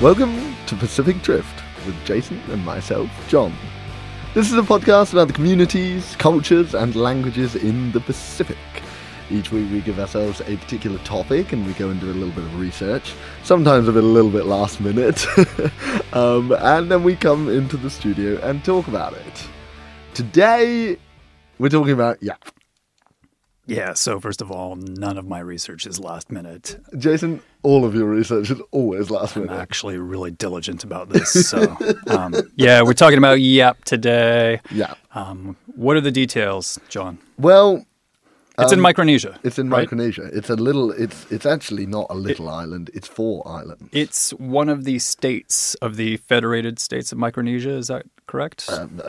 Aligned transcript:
Welcome 0.00 0.56
to 0.64 0.76
Pacific 0.76 1.20
Drift 1.20 1.62
with 1.84 1.94
Jason 2.06 2.40
and 2.48 2.64
myself, 2.64 3.10
John. 3.28 3.52
This 4.32 4.50
is 4.50 4.56
a 4.56 4.62
podcast 4.62 5.12
about 5.12 5.26
the 5.28 5.34
communities, 5.34 6.16
cultures, 6.16 6.74
and 6.74 6.96
languages 6.96 7.54
in 7.54 7.92
the 7.92 8.00
Pacific. 8.00 8.56
Each 9.30 9.52
week 9.52 9.70
we 9.70 9.82
give 9.82 10.00
ourselves 10.00 10.40
a 10.40 10.56
particular 10.56 10.96
topic 11.00 11.52
and 11.52 11.66
we 11.66 11.74
go 11.74 11.90
and 11.90 12.00
do 12.00 12.06
a 12.06 12.14
little 12.14 12.30
bit 12.30 12.44
of 12.44 12.58
research, 12.58 13.12
sometimes 13.42 13.88
a, 13.88 13.92
bit, 13.92 14.02
a 14.02 14.06
little 14.06 14.30
bit 14.30 14.46
last 14.46 14.80
minute, 14.80 15.26
um, 16.14 16.50
and 16.52 16.90
then 16.90 17.02
we 17.02 17.14
come 17.14 17.50
into 17.50 17.76
the 17.76 17.90
studio 17.90 18.40
and 18.40 18.64
talk 18.64 18.88
about 18.88 19.12
it. 19.12 19.48
Today 20.14 20.96
we're 21.58 21.68
talking 21.68 21.92
about 21.92 22.22
Yap. 22.22 22.42
Yeah, 23.70 23.94
so 23.94 24.18
first 24.20 24.42
of 24.42 24.50
all, 24.50 24.76
none 24.76 25.16
of 25.16 25.26
my 25.26 25.38
research 25.38 25.86
is 25.86 25.98
last 26.00 26.30
minute. 26.30 26.78
Jason, 26.98 27.40
all 27.62 27.84
of 27.84 27.94
your 27.94 28.06
research 28.06 28.50
is 28.50 28.60
always 28.72 29.10
last 29.10 29.36
minute. 29.36 29.50
I'm 29.52 29.60
actually 29.60 29.96
really 29.98 30.30
diligent 30.30 30.82
about 30.84 31.08
this. 31.10 31.48
So, 31.48 31.76
um, 32.08 32.34
yeah, 32.56 32.82
we're 32.82 32.94
talking 32.94 33.18
about 33.18 33.40
Yap 33.40 33.84
today. 33.84 34.60
Yeah. 34.70 34.94
Um, 35.14 35.56
what 35.76 35.96
are 35.96 36.00
the 36.00 36.10
details, 36.10 36.78
John? 36.88 37.18
Well, 37.38 37.84
It's 38.58 38.72
in 38.72 38.78
Um, 38.80 38.82
Micronesia. 38.82 39.38
it's 39.42 39.58
in 39.58 39.70
right? 39.70 39.82
Micronesia. 39.82 40.24
It's 40.36 40.50
a 40.50 40.56
little. 40.56 40.90
It's 40.92 41.24
it's 41.30 41.46
actually 41.46 41.86
not 41.86 42.06
a 42.10 42.14
little 42.14 42.48
island. 42.48 42.90
It's 42.92 43.08
four 43.08 43.46
islands. 43.48 43.88
It's 43.92 44.32
one 44.34 44.68
of 44.68 44.84
the 44.84 44.98
states 44.98 45.76
of 45.80 45.96
the 45.96 46.18
Federated 46.18 46.78
States 46.78 47.12
of 47.12 47.18
Micronesia. 47.18 47.70
Is 47.70 47.86
that 47.86 48.02
correct? 48.26 48.68
Um, 48.68 49.00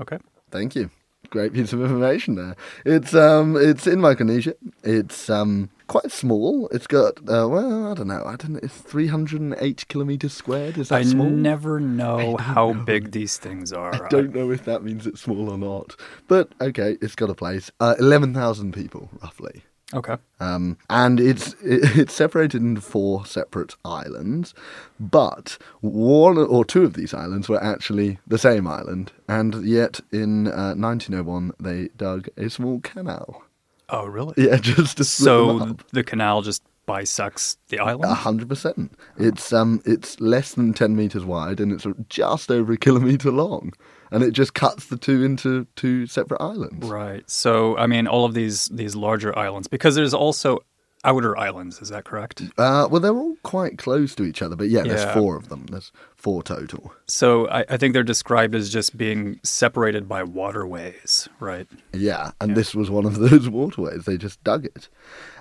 okay. 0.00 0.18
Thank 0.50 0.74
you. 0.74 0.90
Great 1.30 1.52
piece 1.52 1.72
of 1.72 1.82
information 1.82 2.36
there. 2.36 2.56
It's 2.86 3.14
um 3.14 3.56
it's 3.56 3.86
in 3.86 4.00
Micronesia. 4.00 4.54
It's 4.82 5.28
um 5.28 5.68
quite 5.86 6.10
small. 6.10 6.68
It's 6.68 6.86
got 6.86 7.18
uh, 7.28 7.46
well 7.48 7.90
I 7.90 7.94
don't 7.94 8.08
know 8.08 8.22
I 8.24 8.36
don't 8.36 8.52
know. 8.52 8.60
It's 8.62 8.74
three 8.74 9.08
hundred 9.08 9.40
and 9.42 9.54
eight 9.60 9.86
kilometers 9.88 10.32
squared. 10.32 10.78
Is 10.78 10.88
that 10.88 10.96
I 10.96 11.02
small? 11.02 11.28
never 11.28 11.80
know 11.80 12.36
how 12.38 12.72
big 12.72 13.10
these 13.12 13.36
things 13.36 13.72
are. 13.72 14.06
I 14.06 14.08
don't 14.08 14.34
know 14.34 14.50
if 14.50 14.64
that 14.64 14.82
means 14.82 15.06
it's 15.06 15.20
small 15.20 15.50
or 15.50 15.58
not. 15.58 15.96
But 16.28 16.52
okay, 16.60 16.96
it's 17.02 17.14
got 17.14 17.28
a 17.30 17.34
place. 17.34 17.70
Uh, 17.78 17.94
Eleven 17.98 18.32
thousand 18.32 18.72
people 18.72 19.10
roughly. 19.22 19.64
Okay. 19.94 20.16
Um, 20.40 20.76
and 20.90 21.18
it's 21.18 21.54
it's 21.62 22.14
separated 22.14 22.62
into 22.62 22.80
four 22.80 23.24
separate 23.24 23.74
islands, 23.84 24.54
but 25.00 25.58
one 25.80 26.36
or 26.36 26.64
two 26.64 26.84
of 26.84 26.94
these 26.94 27.14
islands 27.14 27.48
were 27.48 27.62
actually 27.62 28.18
the 28.26 28.38
same 28.38 28.66
island, 28.66 29.12
and 29.28 29.64
yet 29.64 30.00
in 30.12 30.48
uh, 30.48 30.74
1901 30.74 31.52
they 31.58 31.88
dug 31.96 32.28
a 32.36 32.50
small 32.50 32.80
canal. 32.80 33.42
Oh, 33.88 34.04
really? 34.04 34.34
Yeah, 34.36 34.56
just 34.60 34.98
to 34.98 35.04
So 35.04 35.76
the 35.92 36.04
canal 36.04 36.42
just 36.42 36.62
bisects 36.88 37.58
the 37.68 37.78
island? 37.78 38.04
A 38.10 38.14
hundred 38.14 38.48
percent. 38.48 38.92
It's 39.16 39.52
um, 39.52 39.80
it's 39.84 40.20
less 40.20 40.54
than 40.54 40.74
ten 40.74 40.96
meters 40.96 41.24
wide, 41.24 41.60
and 41.60 41.72
it's 41.72 41.86
just 42.08 42.50
over 42.50 42.72
a 42.72 42.76
kilometer 42.76 43.30
long, 43.30 43.72
and 44.10 44.22
it 44.22 44.32
just 44.32 44.54
cuts 44.54 44.86
the 44.86 44.96
two 44.96 45.24
into 45.24 45.66
two 45.76 46.06
separate 46.06 46.40
islands. 46.40 46.86
Right. 46.86 47.28
So, 47.28 47.76
I 47.76 47.86
mean, 47.86 48.06
all 48.06 48.24
of 48.24 48.34
these 48.34 48.68
these 48.68 48.96
larger 48.96 49.36
islands, 49.38 49.68
because 49.68 49.94
there's 49.94 50.14
also 50.14 50.60
outer 51.04 51.36
islands. 51.38 51.80
Is 51.80 51.90
that 51.90 52.04
correct? 52.04 52.42
Uh, 52.58 52.88
well, 52.90 53.00
they're 53.00 53.14
all 53.14 53.36
quite 53.42 53.78
close 53.78 54.14
to 54.16 54.24
each 54.24 54.42
other, 54.42 54.56
but 54.56 54.68
yeah, 54.68 54.82
there's 54.82 55.04
four 55.12 55.36
of 55.36 55.48
them. 55.48 55.66
There's 55.66 55.92
four 56.16 56.42
total. 56.42 56.92
So, 57.06 57.48
I, 57.48 57.64
I 57.68 57.76
think 57.76 57.94
they're 57.94 58.02
described 58.02 58.54
as 58.54 58.70
just 58.70 58.96
being 58.96 59.40
separated 59.42 60.08
by 60.08 60.22
waterways. 60.24 61.28
Right. 61.40 61.68
Yeah, 61.92 62.32
and 62.40 62.56
this 62.56 62.74
was 62.74 62.90
one 62.90 63.06
of 63.06 63.14
those 63.18 63.48
waterways. 63.48 64.04
They 64.04 64.16
just 64.16 64.42
dug 64.44 64.64
it. 64.64 64.88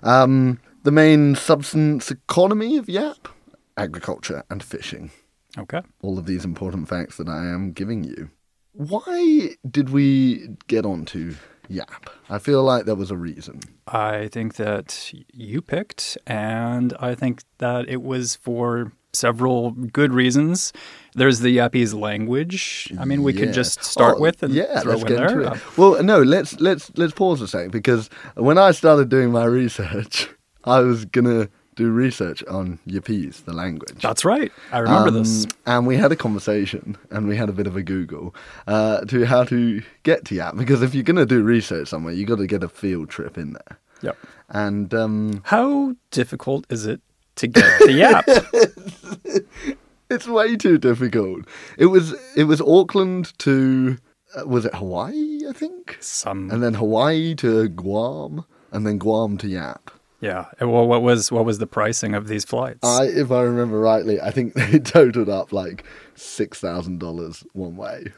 Um, 0.04 0.60
the 0.84 0.92
main 0.92 1.36
substance 1.36 2.12
economy 2.12 2.78
of 2.78 2.88
Yap 2.88 3.28
agriculture 3.78 4.44
and 4.50 4.64
fishing. 4.64 5.12
Okay. 5.58 5.82
All 6.02 6.18
of 6.18 6.26
these 6.26 6.44
important 6.44 6.90
facts 6.90 7.18
that 7.18 7.30
I 7.30 7.46
am 7.46 7.72
giving 7.72 8.04
you. 8.04 8.30
Why 8.78 9.50
did 9.70 9.90
we 9.90 10.50
get 10.68 10.86
onto 10.86 11.36
Yap? 11.68 12.10
I 12.30 12.38
feel 12.38 12.64
like 12.64 12.86
there 12.86 12.96
was 12.96 13.10
a 13.12 13.18
reason. 13.18 13.60
I 13.88 14.28
think 14.32 14.56
that 14.56 15.12
you 15.34 15.62
picked, 15.62 16.18
and 16.28 16.94
I 17.00 17.16
think 17.16 17.42
that 17.58 17.90
it 17.90 18.02
was 18.04 18.36
for 18.36 18.92
several 19.14 19.72
good 19.72 20.14
reasons. 20.14 20.74
There's 21.16 21.40
the 21.40 21.58
Yapese 21.58 22.00
language. 22.00 22.94
I 23.00 23.06
mean, 23.06 23.24
we 23.24 23.34
Yeah. 23.34 23.40
could 23.46 23.54
just 23.54 23.84
start 23.84 24.18
Oh, 24.18 24.22
with 24.22 24.44
and 24.44 24.54
yeah, 24.54 24.82
throw 24.82 24.92
let's 24.92 25.02
in 25.02 25.08
get 25.08 25.18
there. 25.18 25.40
into 25.42 25.52
it. 25.54 25.78
Well, 25.78 26.04
no, 26.04 26.22
let's 26.22 26.60
let's 26.60 26.92
let's 26.98 27.14
pause 27.14 27.42
a 27.42 27.48
second 27.48 27.72
because 27.72 28.10
when 28.36 28.58
I 28.60 28.72
started 28.72 29.10
doing 29.10 29.32
my 29.32 29.46
research, 29.46 30.30
I 30.64 30.82
was 30.82 31.06
gonna 31.06 31.50
do 31.78 31.90
research 31.92 32.44
on 32.46 32.80
Yapese, 32.88 33.46
the 33.46 33.54
language. 33.54 34.02
That's 34.02 34.26
right. 34.26 34.52
I 34.72 34.80
remember 34.80 35.12
this. 35.12 35.46
Um, 35.46 35.52
And 35.66 35.88
we 35.88 35.96
had 35.98 36.12
a 36.12 36.16
conversation 36.16 36.98
and 37.12 37.28
we 37.28 37.38
had 37.38 37.48
a 37.50 37.54
bit 37.54 37.68
of 37.68 37.76
a 37.78 37.84
Google 37.84 38.36
uh, 38.68 39.02
to 39.06 39.26
how 39.26 39.44
to 39.46 39.82
get 40.04 40.26
to 40.26 40.36
Yap 40.36 40.58
because 40.58 40.82
if 40.82 40.94
you're 40.94 41.04
going 41.04 41.16
to 41.18 41.26
do 41.26 41.42
research 41.44 41.88
somewhere, 41.88 42.14
you've 42.14 42.28
got 42.28 42.40
to 42.40 42.48
get 42.48 42.64
a 42.64 42.68
field 42.70 43.10
trip 43.10 43.38
in 43.38 43.54
there. 43.54 43.80
Yep. 44.02 44.18
And 44.50 44.94
um, 44.94 45.42
How 45.46 45.96
difficult 46.12 46.66
is 46.70 46.86
it 46.86 47.00
to 47.36 47.48
get 47.48 47.80
to 47.82 47.92
Yap? 47.92 48.26
it's 50.10 50.28
way 50.28 50.56
too 50.56 50.78
difficult. 50.78 51.46
It 51.78 51.88
was 51.88 52.16
it 52.36 52.46
was 52.46 52.62
Auckland 52.62 53.38
to 53.40 53.98
uh, 54.38 54.46
was 54.48 54.66
it 54.66 54.76
Hawaii, 54.76 55.42
I 55.50 55.54
think, 55.54 55.98
Some. 56.00 56.50
and 56.52 56.62
then 56.62 56.74
Hawaii 56.76 57.34
to 57.36 57.70
Guam, 57.70 58.46
and 58.72 58.86
then 58.86 58.98
Guam 58.98 59.38
to 59.40 59.48
Yap. 59.48 59.92
Yeah. 60.20 60.46
Well, 60.60 60.88
what 60.88 61.02
was 61.02 61.32
what 61.32 61.46
was 61.46 61.60
the 61.60 61.68
pricing 61.68 62.16
of 62.16 62.28
these 62.28 62.44
flights? 62.46 62.80
I, 62.84 63.06
if 63.06 63.32
I 63.32 63.42
remember 63.44 63.80
rightly, 63.80 64.20
I 64.20 64.32
think 64.32 64.54
they 64.56 64.80
totaled 64.80 65.30
up 65.30 65.52
like 65.54 65.84
six 66.16 66.60
thousand 66.60 67.00
dollars 67.00 67.44
one 67.54 67.76
way. 67.76 68.14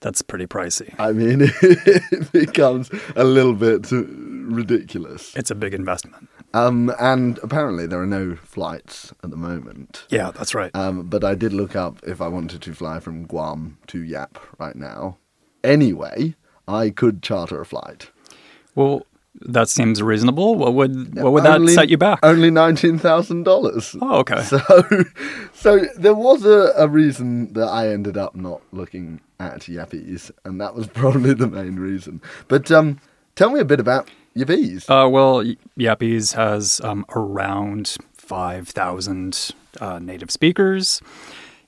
That's 0.00 0.22
pretty 0.22 0.46
pricey. 0.46 0.94
I 0.98 1.12
mean, 1.12 1.40
it 1.62 2.32
becomes 2.32 2.88
a 3.16 3.24
little 3.24 3.54
bit 3.54 3.88
ridiculous. 3.90 5.34
It's 5.36 5.50
a 5.50 5.54
big 5.56 5.74
investment. 5.74 6.28
Um, 6.54 6.92
and 7.00 7.38
apparently 7.42 7.86
there 7.86 8.00
are 8.00 8.06
no 8.06 8.36
flights 8.36 9.12
at 9.24 9.30
the 9.30 9.36
moment. 9.36 10.06
Yeah, 10.08 10.30
that's 10.30 10.54
right. 10.54 10.70
Um, 10.74 11.08
but 11.08 11.24
I 11.24 11.34
did 11.34 11.52
look 11.52 11.74
up 11.74 11.98
if 12.06 12.20
I 12.20 12.28
wanted 12.28 12.62
to 12.62 12.74
fly 12.74 13.00
from 13.00 13.24
Guam 13.26 13.78
to 13.88 14.02
Yap 14.02 14.38
right 14.58 14.76
now. 14.76 15.18
Anyway, 15.64 16.36
I 16.68 16.90
could 16.90 17.22
charter 17.22 17.60
a 17.60 17.66
flight. 17.66 18.10
well, 18.74 19.04
that 19.42 19.68
seems 19.68 20.02
reasonable. 20.02 20.54
What 20.54 20.74
would 20.74 21.14
what 21.14 21.32
would 21.32 21.44
that 21.44 21.56
Only- 21.60 21.74
set 21.74 21.88
you 21.88 21.96
back? 21.98 22.18
Only 22.22 22.50
nineteen 22.50 22.98
thousand 22.98 23.44
dollars. 23.44 23.94
oh, 24.02 24.18
okay. 24.18 24.42
So, 24.42 24.58
so 25.54 25.84
there 25.96 26.14
was 26.14 26.44
a, 26.44 26.72
a 26.76 26.88
reason 26.88 27.52
that 27.54 27.66
I 27.68 27.88
ended 27.88 28.16
up 28.16 28.34
not 28.34 28.60
looking 28.72 29.20
at 29.40 29.60
Yapese, 29.62 30.30
and 30.44 30.60
that 30.60 30.74
was 30.74 30.86
probably 31.00 31.34
the 31.34 31.46
main 31.46 31.76
reason. 31.76 32.20
But 32.48 32.70
um, 32.70 33.00
tell 33.36 33.50
me 33.50 33.60
a 33.60 33.64
bit 33.64 33.80
about 33.80 34.08
Yapese. 34.36 34.88
Uh, 34.88 35.08
well, 35.08 35.36
Y- 35.38 35.56
Yapese 35.78 36.34
has 36.34 36.80
um, 36.82 37.04
around 37.14 37.96
5,000 38.14 39.54
uh, 39.80 39.98
native 39.98 40.30
speakers. 40.30 41.00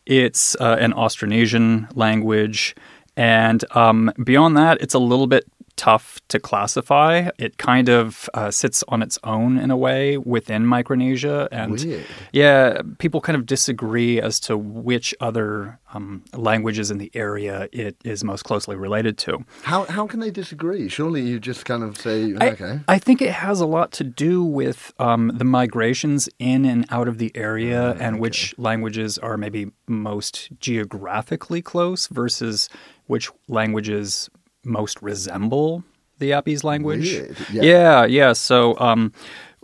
It's 0.07 0.57
uh, 0.61 0.77
an 0.81 0.93
Austronesian 0.93 1.89
language. 1.97 2.75
And 3.17 3.65
um, 3.77 4.13
beyond 4.23 4.57
that, 4.57 4.81
it's 4.81 4.95
a 4.95 4.99
little 4.99 5.27
bit 5.27 5.45
tough 5.81 6.21
to 6.29 6.39
classify. 6.39 7.31
It 7.39 7.57
kind 7.57 7.89
of 7.89 8.29
uh, 8.35 8.51
sits 8.51 8.85
on 8.89 9.01
its 9.01 9.19
own 9.25 9.57
in 9.57 9.71
a 9.71 9.79
way 9.79 10.19
within 10.19 10.67
Micronesia. 10.67 11.49
And 11.51 11.83
Weird. 11.83 12.05
yeah, 12.35 12.83
people 12.99 13.23
kind 13.23 13.35
of 13.35 13.47
disagree 13.47 14.21
as 14.21 14.39
to 14.41 14.59
which 14.59 15.15
other 15.21 15.81
um, 15.95 16.23
languages 16.35 16.91
in 16.91 16.99
the 16.99 17.11
area 17.15 17.67
it 17.73 17.97
is 18.05 18.23
most 18.23 18.43
closely 18.43 18.77
related 18.77 19.17
to. 19.19 19.43
How 19.63 19.85
how 19.85 20.07
can 20.07 20.21
they 20.21 20.31
disagree? 20.31 20.91
Surely 20.91 21.23
you 21.23 21.41
just 21.41 21.65
kind 21.65 21.83
of 21.83 21.97
say, 21.97 22.35
I- 22.39 22.51
okay. 22.51 22.81
I, 22.87 22.99
think 22.99 23.23
it 23.23 23.33
has 23.33 23.59
a 23.61 23.67
lot 23.67 23.91
to 23.93 24.05
do 24.05 24.45
with 24.45 24.93
um, 24.99 25.33
the 25.35 25.47
migrations 25.47 26.29
in 26.39 26.67
and 26.67 26.85
out 26.91 27.09
of 27.09 27.17
the 27.17 27.35
area 27.35 27.97
and 27.99 28.21
which 28.21 28.55
languages 28.59 29.17
are 29.17 29.39
maybe 29.39 29.71
most 29.89 30.51
geographically 30.61 31.63
close 31.63 32.07
versus 32.09 32.69
which 33.07 33.31
languages 33.49 34.29
most 34.65 35.01
resemble 35.03 35.85
the 36.19 36.31
Yapese 36.31 36.63
language. 36.65 37.13
Weird, 37.13 37.37
yeah. 37.51 37.63
yeah, 37.63 38.05
yeah. 38.05 38.33
So 38.33 38.79
um, 38.79 39.13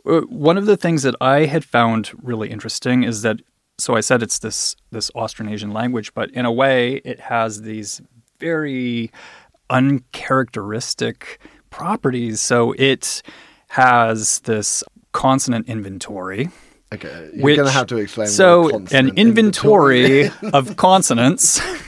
uh, 0.06 0.20
one 0.22 0.56
of 0.58 0.66
the 0.66 0.76
things 0.76 1.02
that 1.02 1.14
I 1.20 1.44
had 1.44 1.64
found 1.64 2.10
really 2.22 2.50
interesting 2.50 3.04
is 3.04 3.22
that 3.22 3.40
so 3.78 3.94
I 3.94 4.00
said 4.00 4.22
it's 4.22 4.38
this 4.38 4.74
this 4.90 5.10
Austronesian 5.12 5.72
language, 5.72 6.14
but 6.14 6.30
in 6.30 6.44
a 6.44 6.52
way 6.52 7.02
it 7.04 7.20
has 7.20 7.62
these 7.62 8.00
very 8.40 9.10
uncharacteristic 9.70 11.38
properties. 11.70 12.40
So 12.40 12.72
it 12.72 13.22
has 13.68 14.40
this 14.40 14.82
consonant 15.12 15.68
inventory. 15.68 16.50
Okay, 16.94 17.30
you're 17.34 17.44
which- 17.44 17.56
to 17.56 17.70
have 17.70 17.86
to 17.88 17.96
explain. 17.96 18.28
So 18.28 18.84
an 18.92 19.16
inventory 19.16 20.30
of 20.52 20.76
consonants. 20.76 21.60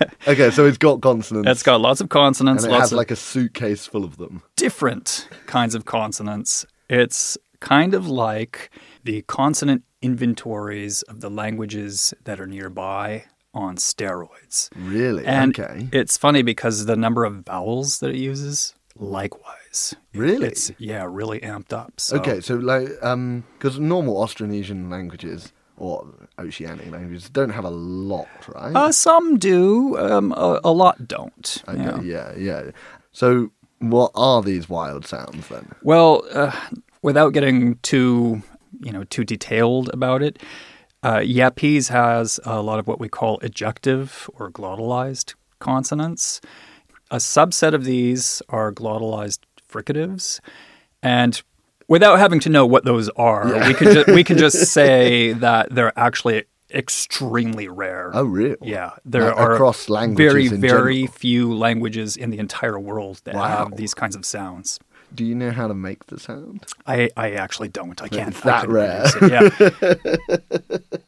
okay, 0.28 0.50
so 0.50 0.66
it's 0.66 0.78
got 0.78 1.00
consonants. 1.00 1.48
It's 1.50 1.62
got 1.62 1.80
lots 1.80 2.00
of 2.00 2.08
consonants, 2.08 2.64
and 2.64 2.72
it 2.72 2.78
has 2.78 2.92
like 2.92 3.10
a 3.10 3.16
suitcase 3.16 3.86
full 3.86 4.04
of 4.04 4.16
them. 4.16 4.42
different 4.56 5.28
kinds 5.46 5.74
of 5.74 5.84
consonants. 5.84 6.66
It's 6.88 7.36
kind 7.60 7.94
of 7.94 8.06
like 8.06 8.70
the 9.04 9.22
consonant 9.22 9.82
inventories 10.02 11.02
of 11.02 11.20
the 11.20 11.30
languages 11.30 12.14
that 12.24 12.40
are 12.40 12.46
nearby 12.46 13.24
on 13.54 13.76
steroids. 13.76 14.68
Really? 14.76 15.24
And 15.24 15.58
okay. 15.58 15.88
it's 15.92 16.16
funny 16.16 16.42
because 16.42 16.86
the 16.86 16.96
number 16.96 17.24
of 17.24 17.44
vowels 17.44 18.00
that 18.00 18.10
it 18.10 18.16
uses, 18.16 18.74
likewise. 18.94 19.94
Really? 20.14 20.46
It's 20.46 20.70
yeah, 20.78 21.06
really 21.08 21.40
amped 21.40 21.72
up. 21.72 22.00
So. 22.00 22.16
Okay, 22.18 22.40
so 22.40 22.56
like, 22.56 22.88
um, 23.02 23.44
because 23.58 23.78
normal 23.78 24.16
Austronesian 24.16 24.90
languages 24.90 25.52
or 25.76 26.06
oceanic 26.38 26.90
languages 26.90 27.28
don't 27.28 27.50
have 27.50 27.64
a 27.64 27.70
lot, 27.70 28.28
right? 28.54 28.74
Uh, 28.74 28.92
some 28.92 29.38
do, 29.38 29.96
um, 29.98 30.32
a, 30.32 30.60
a 30.64 30.72
lot 30.72 31.06
don't. 31.06 31.62
okay, 31.68 31.82
yeah. 31.82 32.00
yeah, 32.02 32.34
yeah. 32.36 32.70
So, 33.12 33.50
what 33.78 34.10
are 34.14 34.42
these 34.42 34.68
wild 34.68 35.06
sounds 35.06 35.48
then? 35.48 35.70
Well, 35.82 36.24
uh, 36.32 36.52
without 37.02 37.32
getting 37.32 37.76
too, 37.76 38.42
you 38.80 38.92
know, 38.92 39.04
too 39.04 39.24
detailed 39.24 39.90
about 39.92 40.22
it, 40.22 40.42
uh, 41.02 41.18
Yapese 41.18 41.88
has 41.90 42.40
a 42.44 42.62
lot 42.62 42.78
of 42.78 42.86
what 42.86 42.98
we 42.98 43.08
call 43.08 43.38
ejective 43.38 44.28
or 44.34 44.50
glottalized 44.50 45.34
consonants. 45.58 46.40
A 47.10 47.16
subset 47.16 47.74
of 47.74 47.84
these 47.84 48.42
are 48.48 48.72
glottalized 48.72 49.40
fricatives, 49.70 50.40
and 51.02 51.42
without 51.88 52.18
having 52.18 52.40
to 52.40 52.48
know 52.48 52.66
what 52.66 52.84
those 52.84 53.08
are, 53.10 53.46
we 53.68 53.74
can 53.74 53.92
ju- 53.92 54.04
we 54.08 54.24
can 54.24 54.38
just 54.38 54.66
say 54.72 55.32
that 55.34 55.74
they're 55.74 55.92
actually 55.98 56.44
extremely 56.74 57.68
rare. 57.68 58.10
Oh, 58.12 58.24
really? 58.24 58.56
Yeah, 58.62 58.90
there 59.04 59.24
Like 59.26 59.36
are 59.36 59.54
across 59.54 59.88
languages 59.88 60.32
very 60.32 60.46
in 60.46 60.60
very 60.60 60.94
general? 61.02 61.12
few 61.12 61.54
languages 61.54 62.16
in 62.16 62.30
the 62.30 62.38
entire 62.38 62.78
world 62.78 63.20
that 63.24 63.34
Wow. 63.36 63.66
have 63.68 63.76
these 63.76 63.94
kinds 63.94 64.16
of 64.16 64.24
sounds. 64.26 64.80
Do 65.14 65.24
you 65.24 65.36
know 65.36 65.52
how 65.52 65.68
to 65.68 65.74
make 65.74 66.06
the 66.06 66.18
sound? 66.18 66.66
I, 66.86 67.08
I 67.16 67.30
actually 67.32 67.68
don't. 67.68 68.02
I 68.02 68.08
can't. 68.08 68.30
It's 68.30 68.40
that 68.40 68.68
rare. 68.68 69.04
it, 69.06 70.50
Yeah. 70.60 70.98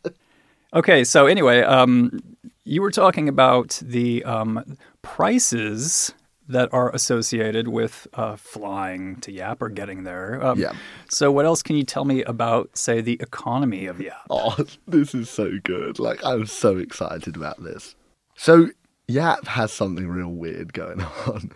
okay. 0.74 1.02
So 1.04 1.26
anyway, 1.26 1.62
um, 1.62 2.20
you 2.64 2.80
were 2.80 2.92
talking 2.92 3.28
about 3.28 3.80
the 3.82 4.22
um, 4.24 4.76
prices 5.02 6.14
that 6.48 6.72
are 6.72 6.90
associated 6.94 7.68
with 7.68 8.06
uh, 8.14 8.36
flying 8.36 9.16
to 9.20 9.30
Yap 9.30 9.60
or 9.62 9.68
getting 9.68 10.04
there. 10.04 10.44
Um, 10.44 10.58
Yeah. 10.58 10.72
So 11.10 11.30
what 11.30 11.44
else 11.44 11.62
can 11.62 11.76
you 11.76 11.84
tell 11.84 12.04
me 12.04 12.22
about, 12.24 12.76
say, 12.76 13.00
the 13.00 13.18
economy 13.20 13.86
of 13.86 14.00
Yap? 14.00 14.16
Oh, 14.30 14.56
this 14.86 15.14
is 15.14 15.28
so 15.28 15.58
good. 15.62 15.98
Like, 15.98 16.24
I'm 16.24 16.46
so 16.46 16.78
excited 16.78 17.36
about 17.36 17.62
this. 17.62 17.94
So, 18.34 18.68
Yap 19.08 19.46
has 19.46 19.72
something 19.72 20.08
real 20.08 20.30
weird 20.32 20.72
going 20.72 21.00
on. 21.26 21.52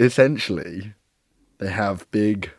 Essentially, 0.00 0.94
they 1.58 1.70
have 1.70 2.08
big 2.10 2.50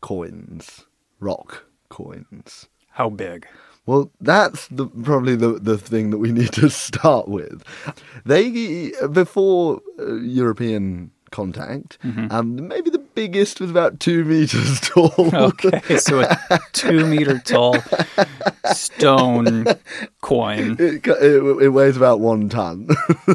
coins, 0.00 0.86
rock 1.20 1.64
coins. 1.88 2.68
How 2.90 3.08
big? 3.10 3.46
Well, 3.90 4.08
that's 4.20 4.68
the, 4.68 4.86
probably 4.86 5.34
the, 5.34 5.58
the 5.58 5.76
thing 5.76 6.10
that 6.10 6.18
we 6.18 6.30
need 6.40 6.52
to 6.52 6.70
start 6.70 7.26
with. 7.26 7.64
They, 8.24 8.92
before 9.10 9.80
uh, 9.98 10.14
European 10.14 11.10
contact, 11.32 11.98
um, 12.30 12.68
maybe 12.68 12.90
the 12.90 12.98
biggest 12.98 13.60
was 13.60 13.70
about 13.70 14.00
two 14.00 14.24
meters 14.32 14.80
tall. 14.80 15.12
Okay, 15.18 15.98
so 15.98 16.20
a 16.20 16.60
two 16.72 17.06
meter 17.06 17.40
tall 17.40 17.76
stone 18.72 19.66
coin. 20.20 20.76
It, 20.78 21.06
it, 21.06 21.62
it 21.62 21.68
weighs 21.70 21.96
about 21.96 22.20
one 22.20 22.48
ton. 22.48 22.88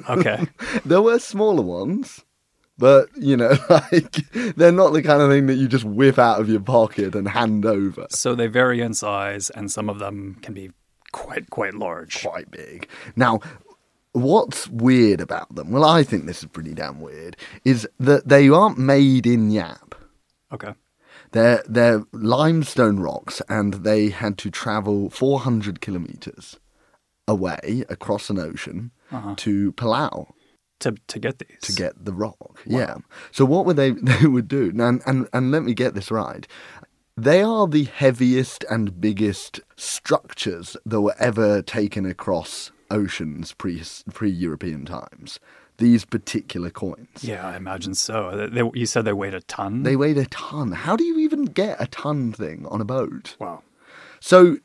Okay. 0.09 0.45
there 0.85 1.01
were 1.01 1.19
smaller 1.19 1.63
ones, 1.63 2.24
but 2.77 3.09
you 3.15 3.37
know, 3.37 3.57
like 3.69 4.31
they're 4.55 4.71
not 4.71 4.93
the 4.93 5.03
kind 5.03 5.21
of 5.21 5.29
thing 5.29 5.47
that 5.47 5.55
you 5.55 5.67
just 5.67 5.85
whip 5.85 6.19
out 6.19 6.39
of 6.39 6.49
your 6.49 6.59
pocket 6.59 7.15
and 7.15 7.27
hand 7.27 7.65
over. 7.65 8.07
So 8.09 8.35
they 8.35 8.47
vary 8.47 8.81
in 8.81 8.93
size, 8.93 9.49
and 9.49 9.71
some 9.71 9.89
of 9.89 9.99
them 9.99 10.37
can 10.41 10.53
be 10.53 10.71
quite 11.11 11.49
quite 11.49 11.73
large. 11.73 12.21
Quite 12.23 12.51
big. 12.51 12.87
Now, 13.15 13.39
what's 14.11 14.67
weird 14.67 15.21
about 15.21 15.53
them? 15.55 15.71
Well, 15.71 15.85
I 15.85 16.03
think 16.03 16.25
this 16.25 16.43
is 16.43 16.49
pretty 16.49 16.73
damn 16.73 16.99
weird. 16.99 17.37
Is 17.63 17.87
that 17.99 18.27
they 18.27 18.49
aren't 18.49 18.77
made 18.77 19.25
in 19.25 19.51
Yap. 19.51 19.95
Okay. 20.51 20.73
They're 21.31 21.63
they're 21.67 22.03
limestone 22.11 22.99
rocks, 22.99 23.41
and 23.49 23.75
they 23.75 24.09
had 24.09 24.37
to 24.39 24.51
travel 24.51 25.09
400 25.09 25.81
kilometers 25.81 26.59
away 27.27 27.83
across 27.89 28.29
an 28.29 28.37
ocean 28.37 28.91
uh-huh. 29.11 29.33
to 29.37 29.71
Palau 29.73 30.34
To 30.85 30.95
to 31.07 31.19
get 31.19 31.39
these. 31.39 31.59
to 31.61 31.73
get 31.73 32.05
the 32.05 32.13
rock. 32.13 32.61
Yeah. 32.65 32.97
So 33.31 33.43
what 33.45 33.65
would 33.65 33.75
they 33.75 33.91
they 34.11 34.27
would 34.27 34.47
do? 34.47 34.71
And 34.77 35.01
and 35.05 35.27
and 35.33 35.51
let 35.51 35.63
me 35.63 35.73
get 35.73 35.93
this 35.95 36.11
right. 36.11 36.47
They 37.17 37.41
are 37.41 37.67
the 37.67 37.85
heaviest 37.85 38.65
and 38.69 38.99
biggest 38.99 39.61
structures 39.77 40.75
that 40.85 41.01
were 41.01 41.15
ever 41.17 41.61
taken 41.61 42.05
across 42.05 42.71
oceans 42.91 43.53
pre 43.53 43.81
pre 44.13 44.29
European 44.29 44.85
times. 44.85 45.39
These 45.77 46.05
particular 46.05 46.69
coins. 46.69 47.21
Yeah, 47.21 47.45
I 47.45 47.57
imagine 47.57 47.95
so. 47.95 48.47
They, 48.49 48.63
you 48.79 48.85
said 48.85 49.03
they 49.03 49.11
weighed 49.13 49.33
a 49.33 49.41
ton. 49.41 49.83
They 49.83 49.95
weighed 49.97 50.17
a 50.17 50.25
ton. 50.27 50.71
How 50.71 50.95
do 50.95 51.03
you 51.03 51.19
even 51.19 51.45
get 51.45 51.81
a 51.81 51.87
ton 51.87 52.31
thing 52.31 52.65
on 52.69 52.79
a 52.79 52.85
boat? 52.85 53.35
wow. 53.39 53.61
So 54.21 54.57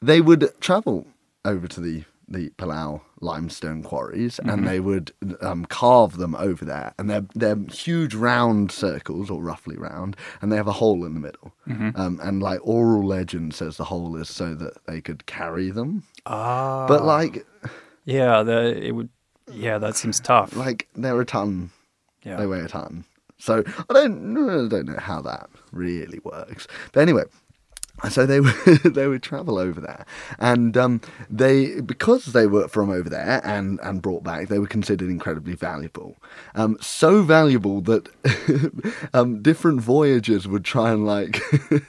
they 0.00 0.20
would 0.20 0.52
travel 0.60 1.06
over 1.44 1.68
to 1.68 1.80
the 1.80 2.04
the 2.28 2.50
Palau 2.50 3.00
limestone 3.20 3.82
quarries, 3.82 4.38
and 4.38 4.66
they 4.66 4.80
would 4.80 5.12
um, 5.40 5.64
carve 5.64 6.16
them 6.16 6.34
over 6.34 6.64
there, 6.64 6.94
and 6.98 7.08
they're 7.08 7.26
they're 7.34 7.56
huge 7.70 8.14
round 8.14 8.70
circles, 8.72 9.30
or 9.30 9.42
roughly 9.42 9.76
round, 9.76 10.16
and 10.40 10.50
they 10.52 10.56
have 10.56 10.68
a 10.68 10.72
hole 10.72 11.04
in 11.04 11.14
the 11.14 11.20
middle. 11.20 11.52
Um, 11.66 12.20
and 12.22 12.42
like 12.42 12.60
oral 12.62 13.06
legend 13.06 13.54
says, 13.54 13.76
the 13.76 13.84
hole 13.84 14.16
is 14.16 14.28
so 14.28 14.54
that 14.54 14.84
they 14.86 15.00
could 15.00 15.26
carry 15.26 15.70
them. 15.70 16.04
Ah. 16.26 16.86
But 16.86 17.04
like 17.04 17.46
yeah, 18.04 18.42
the 18.42 18.76
it 18.82 18.92
would. 18.92 19.08
Yeah, 19.52 19.78
that 19.78 19.94
seems 19.96 20.20
tough. 20.20 20.56
like 20.56 20.88
they're 20.94 21.20
a 21.20 21.26
ton. 21.26 21.70
yeah. 22.22 22.36
They 22.36 22.46
weigh 22.46 22.60
a 22.60 22.68
ton. 22.68 23.04
So 23.38 23.62
I 23.90 23.92
don't 23.92 24.36
I 24.36 24.68
don't 24.68 24.86
know 24.86 24.98
how 24.98 25.20
that 25.22 25.50
really 25.72 26.18
works. 26.24 26.66
But 26.92 27.00
anyway, 27.00 27.24
so 28.08 28.26
they 28.26 28.40
would 28.40 28.54
they 28.82 29.06
would 29.06 29.22
travel 29.22 29.58
over 29.58 29.80
there, 29.80 30.04
and 30.38 30.76
um, 30.76 31.00
they 31.30 31.80
because 31.80 32.26
they 32.26 32.46
were 32.46 32.68
from 32.68 32.90
over 32.90 33.08
there 33.08 33.40
and 33.44 33.80
and 33.82 34.02
brought 34.02 34.24
back, 34.24 34.48
they 34.48 34.58
were 34.58 34.66
considered 34.66 35.08
incredibly 35.08 35.54
valuable. 35.54 36.16
Um, 36.54 36.76
so 36.80 37.22
valuable 37.22 37.80
that 37.82 38.08
um, 39.14 39.42
different 39.42 39.80
voyagers 39.80 40.46
would 40.46 40.64
try 40.64 40.90
and 40.90 41.06
like 41.06 41.40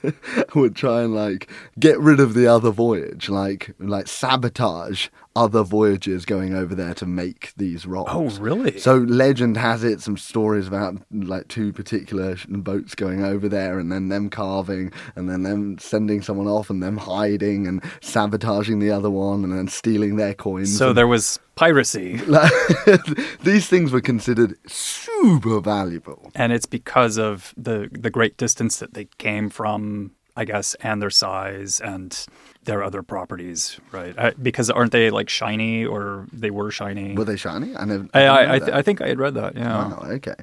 would 0.54 0.76
try 0.76 1.02
and 1.02 1.14
like 1.14 1.50
get 1.78 1.98
rid 1.98 2.20
of 2.20 2.34
the 2.34 2.46
other 2.46 2.70
voyage, 2.70 3.28
like 3.28 3.74
like 3.78 4.08
sabotage 4.08 5.08
other 5.36 5.62
voyagers 5.62 6.24
going 6.24 6.54
over 6.54 6.74
there 6.74 6.94
to 6.94 7.06
make 7.06 7.52
these 7.56 7.86
rocks. 7.86 8.10
Oh, 8.12 8.30
really? 8.40 8.78
So 8.78 8.96
legend 8.96 9.58
has 9.58 9.84
it 9.84 10.00
some 10.00 10.16
stories 10.16 10.66
about 10.66 10.96
like 11.12 11.46
two 11.48 11.72
particular 11.72 12.36
boats 12.48 12.94
going 12.94 13.22
over 13.22 13.48
there 13.48 13.78
and 13.78 13.92
then 13.92 14.08
them 14.08 14.30
carving 14.30 14.92
and 15.14 15.28
then 15.28 15.42
them 15.42 15.78
sending 15.78 16.22
someone 16.22 16.48
off 16.48 16.70
and 16.70 16.82
them 16.82 16.96
hiding 16.96 17.66
and 17.66 17.82
sabotaging 18.00 18.78
the 18.78 18.90
other 18.90 19.10
one 19.10 19.44
and 19.44 19.52
then 19.52 19.68
stealing 19.68 20.16
their 20.16 20.32
coins. 20.34 20.76
so 20.76 20.88
and, 20.88 20.98
there 20.98 21.06
was 21.06 21.38
piracy, 21.54 22.16
these 23.42 23.68
things 23.68 23.92
were 23.92 24.00
considered 24.00 24.56
super 24.66 25.60
valuable. 25.60 26.30
and 26.34 26.52
it's 26.52 26.66
because 26.66 27.18
of 27.18 27.52
the 27.56 27.88
the 27.92 28.10
great 28.10 28.36
distance 28.38 28.78
that 28.78 28.94
they 28.94 29.04
came 29.18 29.50
from, 29.50 30.12
I 30.36 30.44
guess, 30.44 30.74
and 30.80 31.00
their 31.00 31.10
size 31.10 31.80
and 31.80 32.26
their 32.64 32.82
other 32.82 33.02
properties, 33.02 33.80
right? 33.90 34.14
I, 34.18 34.30
because 34.30 34.68
aren't 34.70 34.92
they 34.92 35.10
like 35.10 35.30
shiny 35.30 35.84
or 35.86 36.26
they 36.32 36.50
were 36.50 36.70
shiny? 36.70 37.14
Were 37.14 37.24
they 37.24 37.36
shiny? 37.36 37.74
I, 37.74 37.84
never, 37.84 38.06
I 38.12 38.20
I, 38.26 38.54
I, 38.54 38.58
th- 38.58 38.70
I 38.72 38.82
think 38.82 39.00
I 39.00 39.08
had 39.08 39.18
read 39.18 39.34
that. 39.34 39.56
Yeah. 39.56 39.88
Wow, 39.88 40.02
okay. 40.10 40.34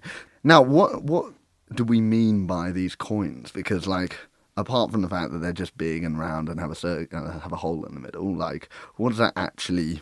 Now, 0.44 0.62
what 0.62 1.04
what 1.04 1.34
do 1.76 1.84
we 1.84 2.02
mean 2.02 2.48
by 2.48 2.72
these 2.72 2.96
coins? 2.96 3.52
Because, 3.52 3.88
like, 3.88 4.18
apart 4.58 4.92
from 4.92 5.02
the 5.02 5.10
fact 5.10 5.32
that 5.32 5.40
they're 5.40 5.54
just 5.54 5.78
big 5.78 6.04
and 6.04 6.18
round 6.20 6.50
and 6.50 6.60
have 6.60 6.72
a 6.72 6.76
cir- 6.76 7.08
uh, 7.12 7.40
have 7.40 7.52
a 7.52 7.58
hole 7.58 7.86
in 7.86 7.94
the 7.94 8.02
middle, 8.02 8.36
like, 8.36 8.70
what 8.96 9.10
does 9.10 9.18
that 9.20 9.34
actually 9.36 10.02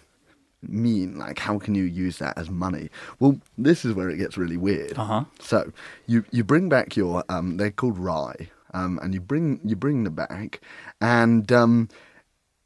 mean? 0.61 1.17
Like, 1.17 1.39
how 1.39 1.59
can 1.59 1.75
you 1.75 1.83
use 1.83 2.17
that 2.19 2.37
as 2.37 2.49
money? 2.49 2.89
Well, 3.19 3.39
this 3.57 3.83
is 3.83 3.93
where 3.93 4.09
it 4.09 4.17
gets 4.17 4.37
really 4.37 4.57
weird. 4.57 4.97
Uh-huh. 4.97 5.25
So, 5.39 5.71
you 6.07 6.23
you 6.31 6.43
bring 6.43 6.69
back 6.69 6.95
your 6.95 7.23
um, 7.29 7.57
they're 7.57 7.71
called 7.71 7.97
rai, 7.97 8.51
um, 8.73 8.99
and 9.01 9.13
you 9.13 9.21
bring 9.21 9.59
you 9.63 9.75
bring 9.75 10.03
them 10.03 10.15
back, 10.15 10.61
and 10.99 11.51
um, 11.51 11.89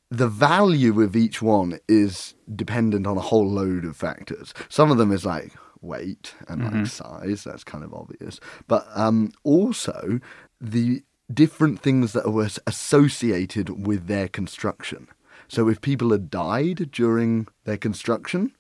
the 0.10 0.28
value 0.28 1.02
of 1.02 1.16
each 1.16 1.42
one 1.42 1.80
is 1.88 2.36
dependent 2.54 3.08
on 3.08 3.18
a 3.18 3.22
whole 3.22 3.50
load 3.50 3.86
of 3.86 3.98
factors. 3.98 4.54
Some 4.70 4.92
of 4.92 4.98
them 4.98 5.12
is 5.12 5.26
like 5.26 5.54
weight 5.82 6.34
and 6.48 6.64
like 6.64 6.88
size, 6.88 7.44
that's 7.44 7.64
kind 7.64 7.84
of 7.84 7.94
obvious. 7.94 8.40
But 8.68 8.88
um, 8.96 9.32
also 9.44 10.20
the 10.60 11.04
different 11.34 11.80
things 11.80 12.14
that 12.14 12.32
were 12.32 12.50
associated 12.68 13.86
with 13.88 14.08
their 14.08 14.28
construction. 14.28 15.08
So 15.48 15.70
if 15.70 15.82
people 15.82 16.12
had 16.12 16.30
died 16.30 16.92
during 16.92 17.48
their 17.66 17.78
construction, 17.78 18.52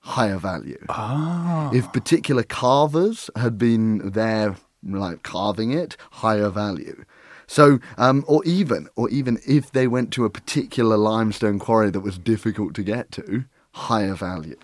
higher 0.00 0.36
value. 0.36 0.84
Ah. 0.88 1.70
If 1.72 1.92
particular 1.92 2.42
carvers 2.42 3.30
had 3.36 3.56
been 3.56 4.10
there, 4.10 4.56
like 4.84 5.22
carving 5.22 5.72
it, 5.72 5.96
higher 6.12 6.50
value. 6.50 7.04
So, 7.46 7.78
um, 7.98 8.24
or 8.26 8.44
even, 8.44 8.88
or 8.96 9.08
even 9.10 9.38
if 9.46 9.70
they 9.70 9.86
went 9.86 10.12
to 10.14 10.24
a 10.24 10.30
particular 10.30 10.96
limestone 10.96 11.58
quarry 11.58 11.90
that 11.90 12.00
was 12.00 12.18
difficult 12.18 12.74
to 12.74 12.82
get 12.82 13.10
to, 13.12 13.44
higher 13.72 14.14
value. 14.14 14.56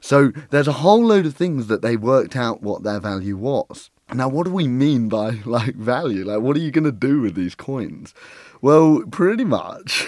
So 0.00 0.32
there's 0.50 0.68
a 0.68 0.72
whole 0.72 1.04
load 1.04 1.26
of 1.26 1.34
things 1.34 1.66
that 1.68 1.82
they 1.82 1.96
worked 1.96 2.36
out 2.36 2.62
what 2.62 2.82
their 2.82 3.00
value 3.00 3.36
was. 3.36 3.90
Now, 4.12 4.28
what 4.28 4.44
do 4.44 4.52
we 4.52 4.66
mean 4.66 5.08
by 5.08 5.30
like 5.44 5.76
value? 5.76 6.24
Like, 6.24 6.40
what 6.40 6.56
are 6.56 6.60
you 6.60 6.70
going 6.70 6.84
to 6.84 6.92
do 6.92 7.20
with 7.20 7.34
these 7.34 7.54
coins? 7.54 8.14
Well, 8.62 9.02
pretty 9.10 9.44
much, 9.44 10.06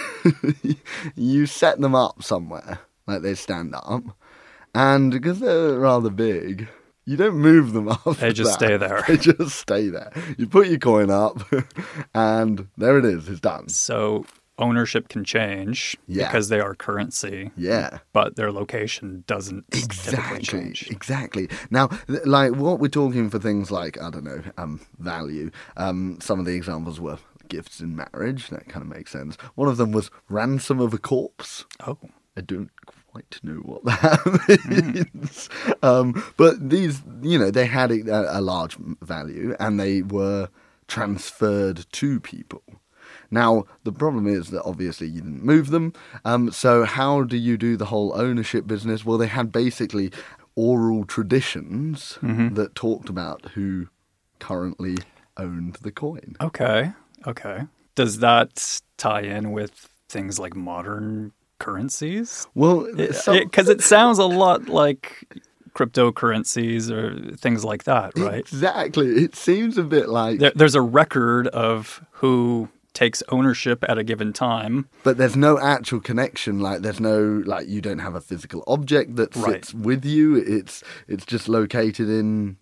you 1.16 1.46
set 1.46 1.80
them 1.80 1.94
up 1.94 2.22
somewhere, 2.22 2.80
like 3.06 3.22
they 3.22 3.34
stand 3.34 3.74
up, 3.74 4.02
and 4.74 5.10
because 5.10 5.40
they're 5.40 5.78
rather 5.78 6.10
big, 6.10 6.68
you 7.04 7.16
don't 7.16 7.36
move 7.36 7.72
them 7.72 7.88
up. 7.88 8.04
They 8.18 8.32
just 8.32 8.54
stay 8.54 8.76
there. 8.76 9.04
They 9.08 9.16
just 9.16 9.56
stay 9.56 9.88
there. 9.88 10.12
You 10.38 10.46
put 10.46 10.68
your 10.68 10.78
coin 10.78 11.10
up, 11.10 11.40
and 12.14 12.68
there 12.76 12.98
it 12.98 13.04
is. 13.04 13.28
It's 13.28 13.40
done. 13.40 13.68
So 13.68 14.24
ownership 14.58 15.08
can 15.08 15.24
change 15.24 15.96
Yeah. 16.06 16.28
because 16.28 16.48
they 16.48 16.60
are 16.60 16.74
currency, 16.74 17.50
Yeah. 17.56 17.98
but 18.12 18.36
their 18.36 18.52
location 18.52 19.24
doesn't 19.26 19.64
Exactly. 19.72 20.40
change. 20.42 20.88
Exactly. 20.90 21.48
Now, 21.70 21.88
like 22.24 22.52
what 22.54 22.78
we're 22.78 22.88
talking 22.88 23.30
for 23.30 23.38
things 23.38 23.70
like 23.70 24.00
I 24.00 24.10
don't 24.10 24.24
know, 24.24 24.42
um, 24.58 24.80
value. 24.98 25.50
Um, 25.76 26.18
some 26.20 26.38
of 26.38 26.44
the 26.46 26.54
examples 26.54 27.00
were 27.00 27.18
gifts 27.48 27.80
in 27.80 27.96
marriage. 27.96 28.50
That 28.50 28.68
kind 28.68 28.82
of 28.82 28.88
makes 28.94 29.10
sense. 29.10 29.36
One 29.56 29.68
of 29.68 29.78
them 29.78 29.90
was 29.90 30.10
ransom 30.28 30.78
of 30.80 30.94
a 30.94 30.98
corpse. 30.98 31.64
Oh, 31.86 31.98
I 32.36 32.42
don't 32.42 32.70
quite 33.12 33.38
know 33.42 33.56
what 33.56 33.84
that 33.84 35.04
means. 35.12 35.48
Um, 35.82 36.24
but 36.36 36.70
these, 36.70 37.02
you 37.22 37.38
know, 37.38 37.50
they 37.50 37.66
had 37.66 37.90
a, 37.90 38.38
a 38.38 38.40
large 38.40 38.76
value 39.02 39.54
and 39.60 39.78
they 39.78 40.02
were 40.02 40.48
transferred 40.88 41.84
to 41.92 42.20
people. 42.20 42.62
Now, 43.30 43.64
the 43.84 43.92
problem 43.92 44.26
is 44.26 44.50
that 44.50 44.62
obviously 44.64 45.08
you 45.08 45.20
didn't 45.20 45.44
move 45.44 45.70
them. 45.70 45.92
Um, 46.24 46.50
so, 46.50 46.84
how 46.84 47.22
do 47.22 47.36
you 47.36 47.56
do 47.56 47.76
the 47.76 47.86
whole 47.86 48.12
ownership 48.14 48.66
business? 48.66 49.04
Well, 49.04 49.18
they 49.18 49.26
had 49.26 49.52
basically 49.52 50.10
oral 50.54 51.04
traditions 51.04 52.18
that 52.20 52.74
talked 52.74 53.08
about 53.08 53.52
who 53.54 53.88
currently 54.38 54.96
owned 55.38 55.76
the 55.82 55.90
coin. 55.90 56.36
okay, 56.40 56.92
okay. 57.26 57.62
Does 57.94 58.18
that 58.18 58.80
tie 58.98 59.22
in 59.22 59.52
with 59.52 59.88
things 60.08 60.38
like 60.38 60.54
modern 60.54 61.32
currencies? 61.64 62.46
Well, 62.54 62.80
uh, 62.80 62.90
uh, 62.90 62.94
Because 62.96 63.66
some- 63.66 63.76
it, 63.76 63.80
sounds 63.82 64.18
a 64.18 64.24
lot 64.26 64.68
like 64.68 65.24
cryptocurrencies 65.74 66.90
or 66.90 67.36
things 67.36 67.64
like 67.64 67.84
that, 67.84 68.12
right? 68.18 68.40
exactly. 68.40 69.08
It 69.24 69.34
seems 69.36 69.78
a 69.78 69.82
bit 69.82 70.08
like 70.08 70.38
There, 70.38 70.52
there's 70.54 70.74
a 70.74 70.82
record 70.82 71.46
of 71.48 72.04
who 72.12 72.68
takes 72.94 73.22
ownership 73.30 73.82
at 73.88 73.96
a 73.96 74.04
given 74.04 74.32
time. 74.34 74.86
but 75.02 75.16
there's 75.16 75.34
no 75.36 75.58
actual 75.58 75.98
connection 75.98 76.60
like 76.60 76.82
there's 76.82 77.00
no 77.00 77.42
like 77.46 77.66
you 77.66 77.80
don't 77.80 78.00
have 78.00 78.14
a 78.14 78.20
physical 78.20 78.62
object 78.66 79.16
that 79.16 79.34
Right. 79.34 79.64
sits 79.64 79.72
with 79.72 80.04
you 80.04 80.36
it's 80.36 80.82
it's 81.08 81.24
just 81.24 81.48
located 81.48 82.10
in 82.10 82.58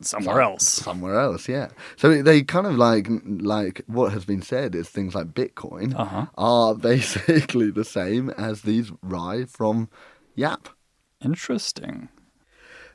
somewhere 0.00 0.40
else. 0.40 0.68
somewhere 0.68 1.18
else 1.20 1.48
yeah 1.48 1.68
so 1.96 2.22
they 2.22 2.42
kind 2.42 2.66
of 2.66 2.74
like 2.76 3.08
like 3.24 3.82
what 3.86 4.12
has 4.12 4.24
been 4.24 4.42
said 4.42 4.74
is 4.74 4.88
things 4.88 5.14
like 5.14 5.28
bitcoin 5.34 5.94
Uh-huh. 5.98 6.26
are 6.36 6.74
basically 6.92 7.70
the 7.70 7.84
same 7.84 8.30
as 8.30 8.62
these 8.62 8.90
rai 9.02 9.44
from 9.44 9.88
yap 10.34 10.68
Interesting. 11.24 12.08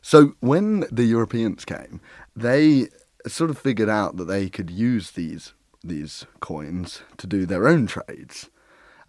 so 0.02 0.34
when 0.42 0.86
the 0.92 1.06
Europeans 1.06 1.64
came, 1.66 2.02
they 2.36 2.88
sort 3.26 3.50
of 3.50 3.58
figured 3.58 3.90
out 3.90 4.18
that 4.18 4.26
they 4.26 4.50
could 4.50 4.70
use 4.70 5.12
these 5.12 5.54
these 5.84 6.26
coins 6.42 7.02
to 7.18 7.26
do 7.28 7.46
their 7.46 7.68
own 7.68 7.88
trades, 7.88 8.50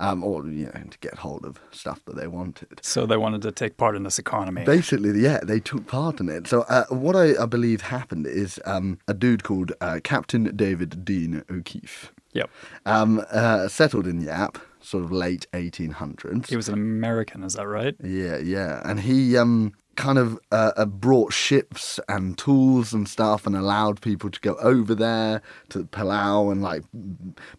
um, 0.01 0.23
or 0.25 0.47
you 0.47 0.67
know 0.67 0.85
to 0.91 0.99
get 0.99 1.19
hold 1.19 1.45
of 1.45 1.61
stuff 1.71 2.05
that 2.07 2.17
they 2.17 2.27
wanted. 2.27 2.81
So 2.83 3.07
they 3.07 3.17
wanted 3.17 3.43
to 3.43 3.53
take 3.53 3.77
part 3.77 3.97
in 3.97 4.03
this 4.03 4.19
economy. 4.19 4.65
Basically, 4.65 5.19
yeah, 5.21 5.41
they 5.43 5.61
took 5.61 5.87
part 5.87 6.21
in 6.21 6.29
it. 6.29 6.47
So 6.47 6.63
uh, 6.63 6.85
what 6.89 7.17
I, 7.17 7.43
I 7.43 7.47
believe 7.47 7.83
happened 7.83 8.27
is 8.27 8.61
um, 8.65 8.99
a 9.09 9.15
dude 9.15 9.43
called 9.43 9.73
uh, 9.81 10.01
Captain 10.03 10.57
David 10.57 11.05
Dean 11.05 11.43
O'Keefe 11.51 12.13
yep. 12.33 12.51
um, 12.87 13.25
uh, 13.31 13.69
settled 13.69 14.07
in 14.07 14.21
Yap, 14.21 14.59
sort 14.81 15.05
of 15.05 15.13
late 15.13 15.47
1800s. 15.53 16.49
He 16.49 16.57
was 16.57 16.69
an 16.69 16.75
American, 16.75 17.43
is 17.43 17.55
that 17.55 17.67
right? 17.67 17.95
Yeah, 18.03 18.39
yeah, 18.39 18.81
and 18.85 19.01
he 19.01 19.37
um 19.37 19.73
kind 19.99 20.17
of 20.19 20.39
uh, 20.53 20.71
uh, 20.77 20.87
brought 20.87 21.33
ships 21.33 21.99
and 22.09 22.39
tools 22.39 22.93
and 22.95 23.09
stuff 23.09 23.47
and 23.47 23.57
allowed 23.57 24.01
people 24.01 24.31
to 24.31 24.39
go 24.41 24.55
over 24.61 24.95
there 24.95 25.43
to 25.71 25.85
Palau 25.87 26.53
and 26.53 26.63
like 26.63 26.85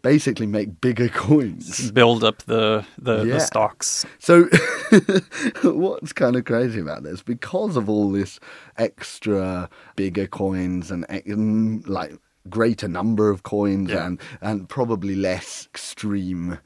basically 0.01 0.47
make 0.47 0.79
bigger 0.79 1.09
coins. 1.25 1.91
Build 1.91 2.23
up 2.23 2.43
the 2.43 2.85
the, 2.97 3.23
Yeah. 3.25 3.33
the 3.33 3.39
stocks. 3.41 4.05
So 4.19 4.45
what's 5.63 6.13
kind 6.13 6.35
of 6.35 6.45
crazy 6.45 6.79
about 6.79 7.03
this 7.03 7.21
because 7.21 7.75
of 7.75 7.89
all 7.89 8.09
this 8.11 8.39
extra 8.77 9.69
bigger 9.95 10.25
coins 10.27 10.91
and, 10.91 11.05
and 11.09 11.87
like 11.87 12.13
greater 12.49 12.87
number 12.87 13.29
of 13.29 13.43
coins 13.43 13.89
Yeah. 13.91 14.05
and 14.05 14.21
and 14.41 14.67
probably 14.69 15.15
less 15.15 15.67
extreme 15.71 16.57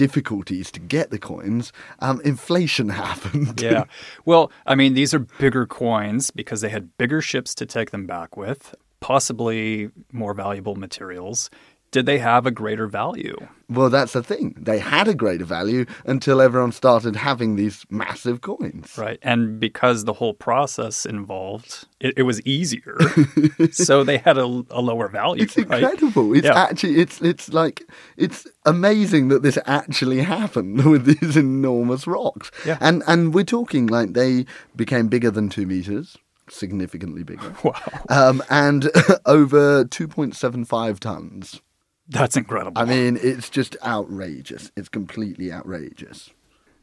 difficulties 0.00 0.70
to 0.70 0.80
get 0.80 1.10
the 1.10 1.18
coins 1.18 1.72
um 1.98 2.22
inflation 2.24 2.88
happened 3.04 3.60
Yeah. 3.60 3.84
Well, 4.24 4.50
I 4.66 4.74
mean, 4.74 4.94
these 4.94 5.12
are 5.12 5.18
bigger 5.18 5.66
coins 5.66 6.30
because 6.30 6.62
they 6.62 6.70
had 6.70 6.96
bigger 6.96 7.20
ships 7.20 7.54
to 7.56 7.66
take 7.66 7.90
them 7.90 8.06
back 8.06 8.36
with, 8.36 8.74
possibly 9.00 9.90
more 10.12 10.32
valuable 10.32 10.76
materials. 10.76 11.50
Did 11.92 12.06
they 12.06 12.18
have 12.18 12.46
a 12.46 12.50
greater 12.52 12.86
value? 12.86 13.36
Well, 13.68 13.90
that's 13.90 14.12
the 14.12 14.22
thing. 14.22 14.54
They 14.56 14.78
had 14.78 15.08
a 15.08 15.14
greater 15.14 15.44
value 15.44 15.86
until 16.04 16.40
everyone 16.40 16.72
started 16.72 17.16
having 17.16 17.56
these 17.56 17.84
massive 17.90 18.40
coins. 18.40 18.96
Right. 18.96 19.18
And 19.22 19.58
because 19.60 20.04
the 20.04 20.12
whole 20.12 20.34
process 20.34 21.04
involved, 21.06 21.86
it, 22.00 22.14
it 22.16 22.22
was 22.22 22.40
easier. 22.42 22.96
so 23.72 24.04
they 24.04 24.18
had 24.18 24.38
a, 24.38 24.44
a 24.70 24.80
lower 24.80 25.08
value. 25.08 25.42
It's 25.44 25.56
right? 25.56 25.82
incredible. 25.82 26.34
It's 26.34 26.46
Yeah. 26.46 26.54
actually 26.62 26.96
it's 27.00 27.20
it's 27.22 27.48
like 27.52 27.82
it's 28.16 28.46
amazing 28.66 29.28
that 29.28 29.42
this 29.42 29.58
actually 29.66 30.20
happened 30.22 30.84
with 30.90 31.04
these 31.06 31.36
enormous 31.36 32.06
rocks. 32.06 32.50
Yeah. 32.64 32.78
And 32.80 33.02
and 33.08 33.34
we're 33.34 33.44
talking 33.44 33.86
like 33.88 34.12
they 34.14 34.46
became 34.76 35.08
bigger 35.08 35.30
than 35.30 35.48
two 35.48 35.66
meters, 35.66 36.16
significantly 36.48 37.22
bigger. 37.24 37.52
Wow. 37.64 37.74
Um, 38.08 38.42
and 38.50 38.90
over 39.26 39.84
2.75 39.84 40.98
tons. 41.00 41.60
That's 42.10 42.36
incredible. 42.36 42.80
I 42.80 42.84
mean, 42.84 43.18
it's 43.22 43.48
just 43.48 43.76
outrageous. 43.84 44.70
It's 44.76 44.88
completely 44.88 45.52
outrageous. 45.52 46.30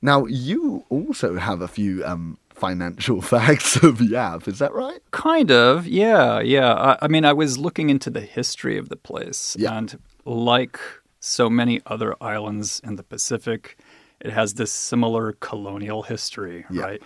Now, 0.02 0.26
you 0.26 0.86
also 0.90 1.36
have 1.38 1.62
a 1.62 1.68
few 1.68 2.04
um, 2.06 2.38
financial 2.50 3.22
facts 3.34 3.76
of 3.84 4.00
Yap, 4.02 4.48
is 4.48 4.60
that 4.60 4.74
right? 4.74 5.00
Kind 5.12 5.52
of, 5.52 5.86
yeah, 5.88 6.40
yeah. 6.40 6.74
I, 6.74 6.98
I 7.04 7.08
mean, 7.08 7.26
I 7.26 7.34
was 7.34 7.58
looking 7.58 7.90
into 7.90 8.10
the 8.10 8.22
history 8.22 8.78
of 8.78 8.90
the 8.90 8.96
place, 8.96 9.56
Yeah. 9.60 9.78
and 9.78 9.98
like 10.26 10.80
so 11.20 11.50
many 11.50 11.82
other 11.88 12.16
islands 12.22 12.80
in 12.84 12.96
the 12.96 13.04
Pacific, 13.04 13.78
it 14.22 14.32
has 14.32 14.54
this 14.54 14.72
similar 14.72 15.34
colonial 15.34 16.04
history, 16.04 16.66
Yeah. 16.72 16.84
right? 16.84 17.02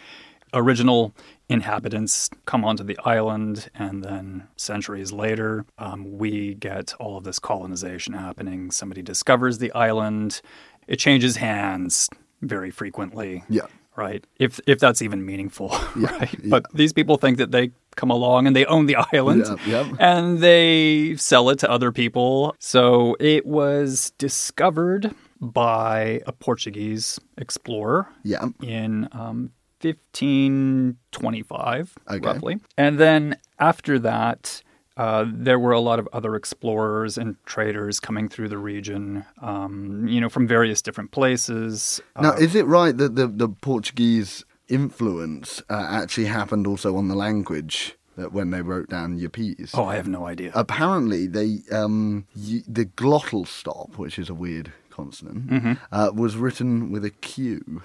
Original 0.53 1.13
inhabitants 1.49 2.29
come 2.45 2.65
onto 2.65 2.83
the 2.83 2.97
island, 3.05 3.69
and 3.75 4.03
then 4.03 4.47
centuries 4.57 5.11
later, 5.11 5.65
um, 5.77 6.17
we 6.17 6.55
get 6.55 6.93
all 6.99 7.17
of 7.17 7.23
this 7.23 7.39
colonization 7.39 8.13
happening. 8.13 8.71
Somebody 8.71 9.01
discovers 9.01 9.57
the 9.59 9.71
island, 9.73 10.41
it 10.87 10.97
changes 10.97 11.37
hands 11.37 12.09
very 12.41 12.71
frequently 12.71 13.43
Yeah. 13.49 13.67
right? 13.95 14.25
If 14.39 14.59
if 14.65 14.79
that's 14.79 15.01
even 15.01 15.25
meaningful, 15.25 15.69
Yeah, 15.97 16.15
right? 16.17 16.33
yeah. 16.33 16.49
But 16.49 16.65
these 16.73 16.91
people 16.93 17.17
think 17.17 17.37
that 17.37 17.51
they 17.51 17.71
come 17.95 18.09
along 18.09 18.47
and 18.47 18.55
they 18.55 18.65
own 18.65 18.85
the 18.87 18.95
island, 19.13 19.45
Yeah, 19.65 19.89
and 19.99 20.39
they 20.39 21.15
sell 21.17 21.49
it 21.49 21.59
to 21.59 21.69
other 21.69 21.91
people. 21.91 22.55
So 22.59 23.15
it 23.19 23.45
was 23.45 24.11
discovered 24.17 25.13
by 25.39 26.21
a 26.27 26.31
Portuguese 26.31 27.19
explorer 27.37 28.07
Yeah. 28.23 28.45
in 28.61 29.07
um, 29.11 29.51
1525, 29.83 31.97
Okay. 32.09 32.19
roughly. 32.27 32.57
And 32.77 32.99
then 32.99 33.37
after 33.59 33.99
that, 33.99 34.61
uh, 34.97 35.25
there 35.27 35.57
were 35.59 35.71
a 35.71 35.79
lot 35.79 35.99
of 35.99 36.07
other 36.13 36.35
explorers 36.35 37.17
and 37.17 37.35
traders 37.45 37.99
coming 37.99 38.27
through 38.29 38.49
the 38.49 38.57
region, 38.57 39.25
um, 39.41 40.07
you 40.07 40.19
know, 40.21 40.29
from 40.29 40.47
various 40.47 40.81
different 40.81 41.11
places. 41.11 42.01
Now, 42.19 42.33
Uh, 42.33 42.37
is 42.37 42.55
it 42.55 42.65
right 42.65 42.95
that 42.97 43.15
the, 43.15 43.27
the 43.27 43.49
Portuguese 43.49 44.43
influence 44.67 45.61
uh, 45.69 45.87
actually 45.89 46.25
happened 46.27 46.67
also 46.67 46.95
on 46.97 47.07
the 47.07 47.15
language 47.15 47.95
that 48.17 48.33
when 48.33 48.51
they 48.51 48.61
wrote 48.61 48.89
down 48.89 49.17
Yapese? 49.17 49.71
oh, 49.73 49.85
I 49.85 49.95
have 49.95 50.07
no 50.07 50.25
idea. 50.27 50.51
Apparently, 50.53 51.25
they 51.27 51.59
um, 51.71 52.25
y- 52.35 52.63
the 52.67 52.85
glottal 52.85 53.47
stop, 53.47 53.97
which 53.97 54.19
is 54.19 54.29
a 54.29 54.33
weird 54.33 54.71
consonant, 54.89 55.47
Mm-hmm. 55.49 55.73
uh, 55.91 56.11
was 56.13 56.35
written 56.35 56.91
with 56.91 57.05
a 57.05 57.09
Q, 57.09 57.81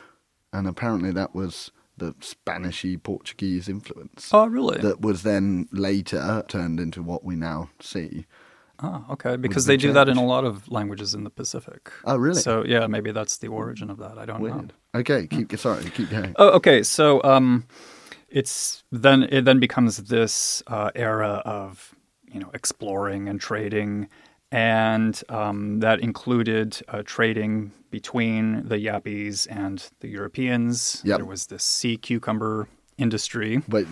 and 0.53 0.67
apparently 0.67 1.13
that 1.13 1.35
was 1.35 1.71
the 1.97 2.13
Spanishy 2.15 3.03
Portuguese 3.03 3.69
influence 3.69 4.31
oh, 4.33 4.47
really? 4.47 4.79
that 4.81 5.01
was 5.01 5.23
then 5.23 5.69
later 5.73 6.45
turned 6.49 6.79
into 6.79 7.03
what 7.03 7.25
we 7.25 7.37
now 7.37 7.71
see 7.81 8.27
Oh, 8.83 9.05
okay. 9.11 9.37
Because 9.37 9.67
they 9.67 9.77
do 9.77 9.93
that 9.93 10.09
in 10.09 10.17
a 10.17 10.25
lot 10.25 10.45
of 10.45 10.71
languages 10.71 11.15
in 11.15 11.25
the 11.25 11.31
Pacific. 11.31 11.91
Oh, 12.05 12.17
really? 12.17 12.41
So 12.41 12.65
yeah, 12.65 12.87
maybe 12.87 13.11
that's 13.11 13.39
the 13.39 13.49
origin 13.49 13.91
of 13.91 13.99
that. 13.99 14.19
I 14.19 14.27
don't 14.27 14.43
know. 14.43 14.69
Okay, 14.95 15.27
keep 15.27 15.57
sorry, 15.59 15.85
keep 15.91 16.11
going. 16.11 16.35
Oh, 16.37 16.51
okay. 16.51 16.83
So 16.83 17.23
um, 17.23 17.67
it's 18.29 18.85
then 18.93 19.25
it 19.25 19.45
then 19.45 19.61
becomes 19.61 19.97
this 19.97 20.63
uh, 20.67 20.91
era 20.95 21.43
of 21.45 21.95
you 22.31 22.41
know 22.41 22.51
exploring 22.53 23.29
and 23.29 23.41
trading, 23.41 24.09
and 24.53 25.21
um, 25.29 25.81
that 25.81 26.01
included 26.01 26.79
uh, 26.89 27.03
trading 27.05 27.73
between 27.91 28.69
the 28.69 28.77
Yapese 28.77 29.47
and 29.51 29.89
the 30.01 30.09
Europeans. 30.09 31.03
Yep. 31.05 31.19
There 31.19 31.27
was 31.27 31.47
this 31.47 31.65
sea 31.65 31.97
cucumber 31.97 32.69
industry. 32.99 33.63
Wait, 33.69 33.87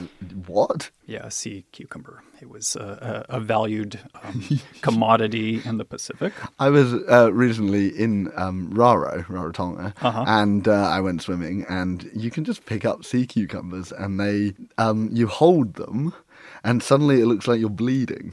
what? 0.47 0.91
Yeah, 1.07 1.29
sea 1.29 1.65
cucumber. 1.73 2.23
It 2.41 2.49
was 2.49 2.75
a, 2.77 3.25
a, 3.31 3.37
a 3.37 3.41
valued 3.41 3.99
um, 4.23 4.43
commodity 4.81 5.61
in 5.65 5.77
the 5.79 5.85
Pacific. 5.85 6.33
I 6.59 6.71
was 6.71 6.95
uh, 6.95 7.31
recently 7.33 7.89
in 7.89 8.31
um, 8.37 8.71
Raro, 8.73 9.23
Rarotonga, 9.29 9.93
Uh-huh. 10.01 10.25
and 10.27 10.67
uh, 10.69 10.73
I 10.89 11.01
went 11.01 11.21
swimming, 11.23 11.67
and 11.69 12.11
you 12.15 12.31
can 12.31 12.45
just 12.45 12.65
pick 12.65 12.85
up 12.85 13.05
sea 13.05 13.27
cucumbers, 13.27 13.93
and 13.93 14.19
they, 14.19 14.55
um, 14.79 15.11
you 15.13 15.27
hold 15.27 15.75
them, 15.75 16.15
and 16.63 16.83
suddenly 16.83 17.21
it 17.21 17.27
looks 17.27 17.47
like 17.47 17.61
you're 17.61 17.69
bleeding. 17.71 18.33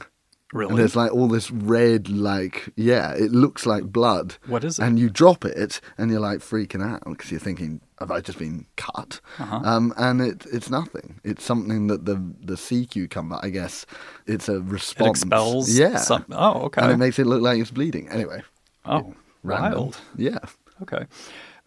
And 0.52 0.58
Really? 0.60 0.76
there's 0.76 0.94
like 0.94 1.12
all 1.12 1.28
this 1.28 1.50
red, 1.50 2.10
like, 2.10 2.68
yeah, 2.76 3.12
it 3.14 3.32
looks 3.32 3.64
like 3.64 3.84
blood. 3.84 4.36
What 4.46 4.64
is 4.64 4.78
it? 4.78 4.82
And 4.84 4.98
you 4.98 5.08
drop 5.08 5.44
it, 5.46 5.80
and 5.96 6.10
you're 6.10 6.20
like 6.20 6.40
freaking 6.40 6.84
out 6.86 7.02
because 7.06 7.30
you're 7.30 7.40
thinking, 7.40 7.80
have 7.98 8.10
I 8.10 8.20
just 8.20 8.38
been 8.38 8.66
cut? 8.76 9.20
Uh-huh. 9.38 9.60
Um, 9.64 9.94
and 9.96 10.20
it, 10.20 10.44
it's 10.52 10.68
nothing. 10.68 11.20
It's 11.24 11.42
something 11.42 11.86
that 11.86 12.04
the 12.04 12.22
the 12.40 12.56
sea 12.58 12.84
cucumber, 12.84 13.38
I 13.42 13.48
guess, 13.48 13.86
it's 14.26 14.48
a 14.48 14.60
response. 14.60 15.20
It 15.20 15.26
expels. 15.28 15.78
Yeah. 15.78 15.96
Some, 15.96 16.26
oh, 16.32 16.64
okay. 16.64 16.82
And 16.82 16.92
it 16.92 16.98
makes 16.98 17.18
it 17.18 17.26
look 17.26 17.40
like 17.40 17.58
it's 17.58 17.70
bleeding. 17.70 18.08
Anyway, 18.10 18.42
oh, 18.84 19.14
random. 19.42 19.72
wild. 19.72 19.96
Yeah. 20.16 20.38
Okay. 20.82 21.06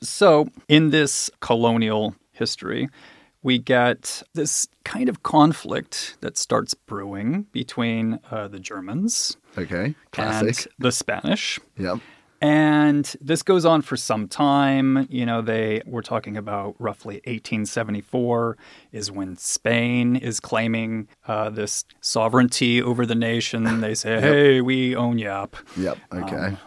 So, 0.02 0.48
in 0.68 0.92
this 0.92 1.32
colonial 1.40 2.16
history, 2.34 2.90
we 3.46 3.60
get 3.60 4.24
this 4.34 4.68
kind 4.84 5.08
of 5.08 5.22
conflict 5.22 6.18
that 6.22 6.36
starts 6.36 6.74
brewing 6.74 7.46
between 7.52 8.20
uh, 8.32 8.48
the 8.48 8.60
Germans 8.60 9.38
Okay. 9.56 9.94
Classic. 10.12 10.66
and 10.66 10.74
the 10.80 10.92
Spanish. 10.92 11.60
Yep. 11.78 12.00
And 12.42 13.16
this 13.22 13.44
goes 13.44 13.64
on 13.64 13.84
for 13.84 13.96
some 13.98 14.28
time. 14.28 15.08
You 15.12 15.26
know, 15.28 15.42
they 15.44 15.84
we're 15.86 16.02
talking 16.02 16.36
about 16.38 16.76
roughly 16.80 17.16
1874 17.26 18.58
is 18.92 19.12
when 19.12 19.38
Spain 19.38 20.16
is 20.16 20.40
claiming 20.40 21.08
uh, 21.28 21.50
this 21.52 21.86
sovereignty 22.02 22.82
over 22.82 23.06
the 23.06 23.16
nation. 23.16 23.80
They 23.80 23.94
say, 23.96 24.20
"Hey, 24.28 24.62
we 24.62 24.96
own 24.96 25.18
Yap." 25.20 25.56
Yep. 25.78 25.98
Okay. 26.14 26.36
Um, 26.36 26.58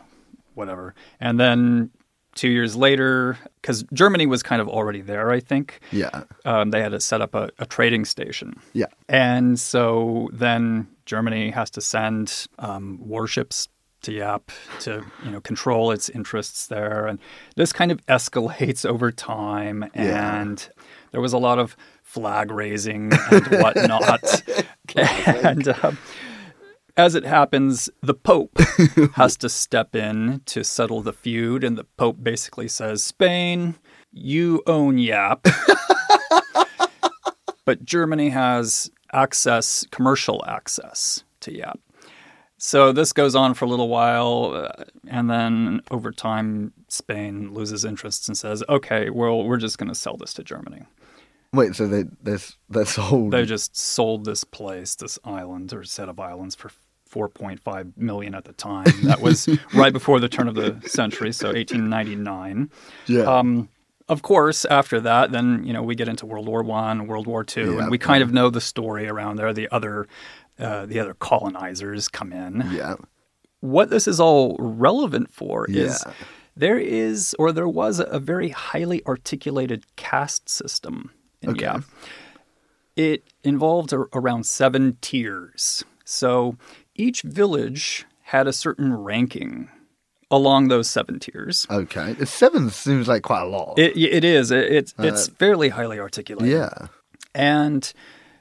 whatever. 0.54 0.94
And 1.20 1.38
then 1.38 1.90
two 2.38 2.49
years 2.49 2.76
later, 2.76 3.37
because 3.61 3.85
Germany 3.92 4.26
was 4.26 4.42
kind 4.42 4.62
of 4.62 4.68
already 4.68 5.00
there, 5.00 5.30
I 5.30 5.40
think, 5.40 5.80
yeah. 5.90 6.23
um, 6.45 6.71
they 6.71 6.80
had 6.80 6.92
to 6.92 7.00
set 7.00 7.21
up 7.21 7.35
a, 7.35 7.50
a 7.59 7.66
trading 7.66 8.04
station. 8.04 8.54
Yeah. 8.73 8.87
And 9.09 9.59
so 9.59 10.30
then 10.33 10.87
Germany 11.04 11.50
has 11.50 11.68
to 11.71 11.80
send 11.80 12.47
um, 12.61 13.00
warships 13.02 13.68
to 14.02 14.12
Yap 14.12 14.52
to 14.78 15.04
you 15.25 15.30
know 15.33 15.40
control 15.40 15.90
its 15.90 16.09
interests 16.09 16.68
there, 16.68 17.09
and 17.09 17.18
this 17.57 17.73
kind 17.73 17.90
of 17.90 18.04
escalates 18.07 18.87
over 18.92 19.11
time. 19.11 19.90
Yeah. 19.92 20.40
And 20.40 20.68
there 21.11 21.21
was 21.21 21.33
a 21.33 21.38
lot 21.38 21.59
of 21.59 21.76
flag 22.04 22.52
raising 22.52 23.12
and 23.33 23.47
whatnot, 23.61 24.42
and. 24.97 25.68
Um, 25.83 25.99
as 26.99 27.14
it 27.14 27.25
happens, 27.25 27.88
the 28.02 28.12
Pope 28.12 28.59
has 29.14 29.37
to 29.38 29.49
step 29.49 29.95
in 29.95 30.43
to 30.47 30.64
settle 30.64 31.00
the 31.00 31.12
feud, 31.12 31.62
and 31.62 31.78
the 31.78 31.85
Pope 31.85 32.17
basically 32.21 32.67
says, 32.67 33.05
Spain, 33.05 33.76
you 34.12 34.62
own 34.67 34.99
Yap. 34.99 35.46
but 37.64 37.85
Germany 37.85 38.31
has 38.31 38.90
access, 39.12 39.87
commercial 39.92 40.44
access 40.49 41.22
to 41.40 41.57
Yap. 41.57 41.79
So 42.57 42.90
this 42.90 43.12
goes 43.12 43.37
on 43.37 43.55
for 43.55 43.64
a 43.64 43.68
little 43.68 43.88
while, 43.88 44.53
uh, 44.55 44.85
and 45.07 45.31
then 45.31 45.81
over 45.92 46.11
time, 46.11 46.72
Spain 46.88 47.55
loses 47.55 47.85
interest 47.85 48.27
and 48.27 48.37
says, 48.37 48.64
"Okay, 48.68 49.11
well, 49.11 49.44
we're 49.44 49.59
just 49.59 49.79
going 49.79 49.88
to 49.88 49.94
sell 49.94 50.16
this 50.16 50.35
to 50.35 50.42
Germany." 50.42 50.83
Wait. 51.53 51.77
So 51.77 51.87
they 51.87 52.07
there's 52.20 52.57
that's 52.68 52.96
whole. 52.96 53.31
They 53.31 53.44
just 53.44 53.77
sold 53.77 54.25
this 54.25 54.42
place, 54.42 54.96
this 54.96 55.20
island 55.25 55.72
or 55.72 55.85
set 55.85 56.09
of 56.09 56.18
islands, 56.18 56.57
for 56.57 56.72
4.5 57.12 57.97
million 57.97 58.35
at 58.35 58.44
the 58.44 58.53
time. 58.53 58.87
That 59.05 59.21
was 59.21 59.49
right 59.75 59.92
before 59.92 60.21
the 60.21 60.29
turn 60.29 60.49
of 60.49 60.55
the 60.55 60.81
century, 60.88 61.33
so 61.33 61.49
1899. 61.49 62.71
yeah. 63.07 63.23
Um, 63.23 63.68
of 64.09 64.23
course, 64.23 64.64
after 64.64 65.01
that, 65.01 65.33
then 65.33 65.62
you 65.64 65.73
know 65.75 65.83
we 65.83 65.94
get 65.94 66.09
into 66.09 66.25
World 66.25 66.47
War 66.49 66.62
One, 66.62 67.07
World 67.07 67.27
War 67.27 67.44
Two, 67.44 67.75
Yeah, 67.75 67.83
and 67.83 67.90
we 67.90 67.99
kind 67.99 68.23
of 68.23 68.33
know 68.33 68.49
the 68.49 68.61
story 68.61 69.07
around 69.07 69.37
there. 69.37 69.53
The 69.53 69.68
other, 69.71 70.07
uh, 70.59 70.87
the 70.87 70.99
other 70.99 71.12
colonizers 71.14 72.09
come 72.09 72.33
in. 72.33 72.64
yeah. 72.73 72.94
What 73.61 73.90
this 73.90 74.07
is 74.09 74.18
all 74.21 74.57
relevant 74.59 75.31
for 75.31 75.66
is 75.68 76.03
Yeah. 76.07 76.12
there 76.57 76.79
is, 76.79 77.35
or 77.38 77.53
there 77.53 77.68
was, 77.68 78.01
a 78.01 78.18
very 78.18 78.49
highly 78.49 79.05
articulated 79.07 79.85
caste 79.97 80.49
system 80.49 81.11
in 81.42 81.51
Okay. 81.51 81.64
Yap. 81.66 81.83
It 82.97 83.25
involved 83.44 83.92
a, 83.92 84.07
around 84.14 84.44
seven 84.47 84.97
tiers. 85.01 85.85
So 86.05 86.57
each 86.98 87.22
village 87.22 88.04
had 88.24 88.46
a 88.46 88.52
certain 88.52 88.92
ranking 88.92 89.70
along 90.30 90.68
those 90.68 90.90
seven 90.90 91.18
tiers. 91.18 91.66
Okay. 91.70 92.14
Seven 92.26 92.68
seems 92.68 93.08
like 93.08 93.22
quite 93.22 93.42
a 93.42 93.46
lot. 93.46 93.78
It, 93.78 93.96
it 93.96 94.24
is. 94.24 94.50
It, 94.50 94.70
it's 94.70 94.94
uh, 94.98 95.04
it's 95.04 95.28
fairly 95.28 95.70
highly 95.70 95.98
articulated. 95.98 96.52
yeah. 96.52 96.88
And 97.34 97.90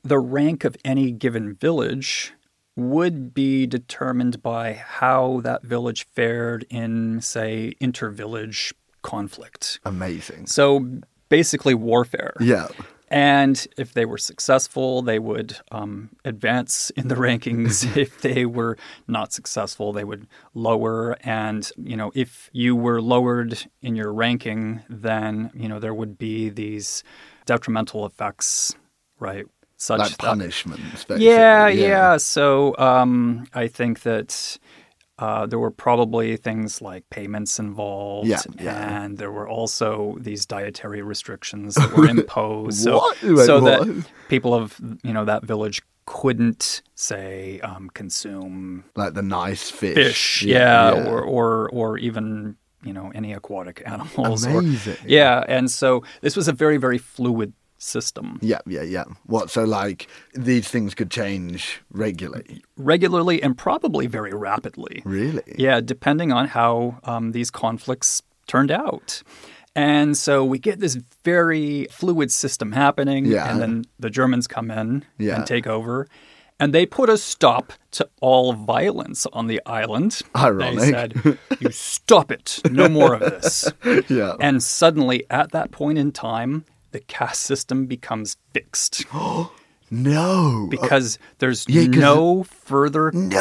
the 0.04 0.20
rank 0.20 0.66
of 0.66 0.76
any 0.84 1.12
given 1.12 1.54
village 1.54 2.34
would 2.76 3.34
be 3.34 3.66
determined 3.66 4.42
by 4.42 4.74
how 4.74 5.40
that 5.44 5.64
village 5.64 6.06
fared 6.14 6.66
in, 6.70 7.22
say, 7.22 7.74
inter-village 7.80 8.74
conflict. 9.02 9.80
Amazing. 9.86 10.48
So 10.48 10.86
basically 11.30 11.74
warfare. 11.74 12.36
Yeah. 12.40 12.68
And 13.10 13.66
if 13.78 13.94
they 13.94 14.06
were 14.06 14.18
successful, 14.18 15.02
they 15.02 15.18
would 15.20 15.58
um, 15.72 16.10
advance 16.26 16.90
in 16.92 17.08
the 17.08 17.16
rankings. 17.28 17.96
if 17.96 18.22
they 18.22 18.46
were 18.46 18.78
not 19.08 19.32
successful, 19.32 19.94
they 19.94 20.04
would 20.04 20.28
lower. 20.54 21.18
And 21.24 21.70
you 21.78 21.96
know, 21.96 22.12
if 22.16 22.50
you 22.52 22.76
were 22.76 23.02
lowered 23.02 23.66
in 23.82 23.96
your 23.96 24.12
ranking, 24.12 24.82
then 24.90 25.52
you 25.54 25.70
know 25.70 25.80
there 25.80 25.94
would 25.94 26.18
be 26.18 26.50
these 26.50 27.04
detrimental 27.46 28.06
effects, 28.06 28.76
right? 29.20 29.46
Such 29.78 30.00
Like 30.00 30.10
that- 30.10 30.18
punishments. 30.20 31.06
Basically. 31.06 31.28
yeah, 31.28 31.68
yeah. 31.68 32.18
So 32.18 32.76
um, 32.78 33.46
I 33.54 33.68
think 33.68 34.02
that 34.02 34.58
uh, 35.20 35.46
there 35.48 35.60
were 35.60 35.72
probably 35.72 36.38
things 36.38 36.82
like 36.82 37.04
payments 37.10 37.60
involved, 37.60 38.28
Yeah, 38.28 38.42
yeah. 38.60 39.04
and 39.04 39.18
there 39.18 39.32
were 39.32 39.48
also 39.48 40.16
these 40.20 40.46
dietary 40.46 41.02
restrictions 41.02 41.76
that 41.76 41.92
were 41.98 42.08
imposed. 42.18 42.84
so, 42.84 43.02
Wait, 43.24 43.46
so 43.46 43.60
that 43.62 44.06
people 44.30 44.54
of 44.54 44.80
you 45.04 45.14
know 45.14 45.26
that 45.26 45.44
village 45.44 45.82
couldn't 46.06 46.82
say 46.96 47.60
um, 47.62 47.90
consume 47.94 48.84
Like 48.96 49.14
the 49.14 49.22
nice 49.22 49.70
fish. 49.72 49.96
fish, 49.96 50.44
yeah, 50.44 50.92
Or, 51.10 51.22
or 51.22 51.70
or 51.72 51.98
even 51.98 52.56
you 52.84 52.94
know 52.94 53.12
any 53.16 53.34
aquatic 53.34 53.82
animals. 53.88 54.46
or- 54.46 54.60
Amazing. 54.60 54.98
yeah, 55.06 55.44
and 55.48 55.70
so 55.72 56.04
this 56.22 56.36
was 56.36 56.48
a 56.48 56.54
very 56.54 56.78
very 56.78 56.98
fluid 57.00 57.54
system. 57.78 58.40
Yeah, 58.42 58.60
yeah, 58.66 58.82
yeah. 58.84 59.06
What? 59.26 59.50
So, 59.50 59.64
like, 59.64 60.08
these 60.34 60.68
things 60.68 60.94
could 60.96 61.12
change 61.12 61.82
regularly. 61.92 62.64
regularly 62.78 63.42
and 63.44 63.58
probably 63.58 64.08
very 64.08 64.32
rapidly. 64.34 65.02
Really? 65.06 65.44
Yeah, 65.58 65.82
depending 65.82 66.32
on 66.32 66.48
how 66.48 67.00
um, 67.04 67.32
these 67.32 67.52
conflicts 67.52 68.22
turned 68.48 68.72
out. 68.72 69.22
And 69.76 70.18
so 70.18 70.44
we 70.44 70.58
get 70.58 70.80
this 70.80 70.96
very 71.24 71.86
fluid 71.92 72.32
system 72.32 72.72
happening, 72.72 73.26
Yeah. 73.26 73.52
and 73.52 73.62
then 73.62 73.86
the 74.00 74.10
Germans 74.10 74.48
come 74.48 74.72
in 74.72 75.06
Yeah. 75.20 75.36
and 75.36 75.46
take 75.46 75.68
over. 75.68 76.08
And 76.60 76.74
they 76.74 76.88
put 76.88 77.08
a 77.08 77.20
stop 77.20 77.72
to 77.92 78.10
all 78.20 78.54
violence 78.54 79.28
on 79.32 79.46
the 79.46 79.62
island. 79.68 80.22
Ironic. 80.36 80.80
They 80.80 80.90
said, 80.92 81.38
You 81.60 81.70
stop 81.70 82.32
it. 82.32 82.60
No 82.72 82.90
more 82.90 83.14
of 83.14 83.20
this. 83.20 83.72
Yeah. 84.10 84.34
And 84.40 84.64
suddenly, 84.64 85.26
at 85.30 85.52
that 85.52 85.70
point 85.70 86.00
in 86.00 86.12
time, 86.12 86.66
the 86.98 87.04
caste 87.06 87.42
system 87.42 87.86
becomes 87.86 88.38
fixed 88.54 89.06
no. 89.92 90.68
because 90.72 91.20
there's 91.38 91.64
yeah, 91.70 91.84
no 91.86 92.42
further 92.44 93.12
No. 93.12 93.38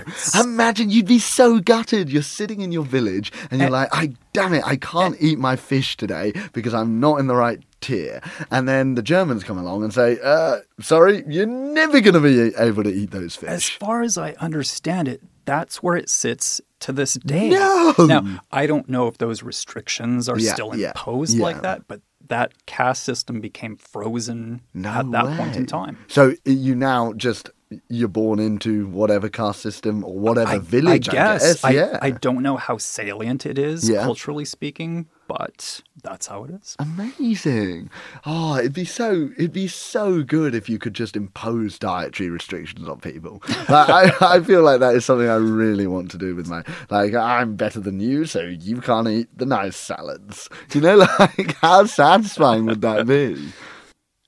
conflicts. 0.00 0.34
Imagine 0.34 0.90
you'd 0.90 1.06
be 1.06 1.20
so 1.20 1.60
gutted. 1.60 2.10
You're 2.10 2.22
sitting 2.22 2.60
in 2.62 2.72
your 2.72 2.84
village 2.84 3.32
and 3.52 3.60
you're 3.60 3.70
like, 3.70 3.88
I 3.92 4.14
damn 4.32 4.52
it, 4.52 4.64
I 4.66 4.74
can't 4.76 5.16
eat 5.20 5.38
my 5.38 5.54
fish 5.54 5.96
today 5.96 6.32
because 6.52 6.74
I'm 6.74 6.98
not 6.98 7.20
in 7.20 7.28
the 7.28 7.36
right 7.36 7.60
tier. 7.80 8.20
And 8.50 8.68
then 8.68 8.96
the 8.96 9.02
Germans 9.02 9.44
come 9.44 9.58
along 9.58 9.84
and 9.84 9.94
say, 9.94 10.18
uh, 10.24 10.58
sorry, 10.80 11.22
you're 11.28 11.46
never 11.46 12.00
going 12.00 12.14
to 12.14 12.20
be 12.20 12.52
able 12.58 12.82
to 12.82 12.92
eat 12.92 13.12
those 13.12 13.36
fish. 13.36 13.48
As 13.48 13.68
far 13.68 14.02
as 14.02 14.18
I 14.18 14.32
understand 14.40 15.06
it, 15.06 15.22
that's 15.44 15.82
where 15.84 15.94
it 15.96 16.10
sits 16.10 16.60
to 16.80 16.92
this 16.92 17.14
day. 17.14 17.48
No! 17.50 17.94
Now, 18.00 18.40
I 18.50 18.66
don't 18.66 18.88
know 18.88 19.06
if 19.06 19.18
those 19.18 19.44
restrictions 19.44 20.28
are 20.28 20.36
Yeah, 20.38 20.52
still 20.52 20.72
imposed 20.72 21.36
yeah. 21.36 21.44
like 21.44 21.62
that, 21.62 21.86
but 21.86 22.00
that 22.28 22.66
caste 22.66 23.02
system 23.04 23.40
became 23.40 23.76
frozen 23.76 24.62
No 24.74 24.90
at 24.90 25.10
that 25.12 25.36
point 25.36 25.56
in 25.56 25.66
time. 25.66 25.98
So 26.08 26.34
you 26.44 26.74
now 26.74 27.12
just 27.14 27.50
you're 27.88 28.08
born 28.08 28.38
into 28.38 28.86
whatever 28.88 29.28
caste 29.28 29.60
system 29.60 30.04
or 30.04 30.16
whatever 30.18 30.52
I, 30.52 30.58
village. 30.58 31.08
I 31.08 31.12
guess. 31.12 31.64
I, 31.64 31.70
yeah. 31.70 31.98
I 32.00 32.10
don't 32.12 32.42
know 32.42 32.56
how 32.56 32.78
salient 32.78 33.44
it 33.44 33.58
is 33.58 33.88
Yeah. 33.88 34.02
culturally 34.04 34.44
speaking, 34.44 35.06
but 35.26 35.82
that's 36.02 36.26
how 36.26 36.44
it 36.44 36.50
is. 36.50 36.76
Amazing. 36.78 37.90
Oh, 38.24 38.56
it'd 38.56 38.72
be 38.72 38.84
so 38.84 39.30
it'd 39.36 39.52
be 39.52 39.68
so 39.68 40.22
good 40.22 40.54
if 40.54 40.68
you 40.68 40.78
could 40.78 40.94
just 40.94 41.16
impose 41.16 41.78
dietary 41.78 42.30
restrictions 42.30 42.88
on 42.88 43.00
people. 43.00 43.42
Like, 43.68 43.88
I, 44.22 44.36
I 44.36 44.40
feel 44.40 44.62
like 44.62 44.78
that 44.80 44.94
is 44.94 45.04
something 45.04 45.28
I 45.28 45.36
really 45.36 45.88
want 45.88 46.10
to 46.12 46.18
do 46.18 46.36
with 46.36 46.46
my 46.46 46.62
like 46.88 47.14
I'm 47.14 47.56
better 47.56 47.80
than 47.80 47.98
you, 47.98 48.24
so 48.24 48.42
you 48.42 48.80
can't 48.80 49.08
eat 49.08 49.28
the 49.36 49.46
nice 49.46 49.76
salads. 49.76 50.48
Do 50.68 50.78
you 50.78 50.84
know, 50.84 50.96
like 51.18 51.56
how 51.56 51.84
satisfying 51.86 52.66
would 52.66 52.80
that 52.82 53.06
be? 53.06 53.52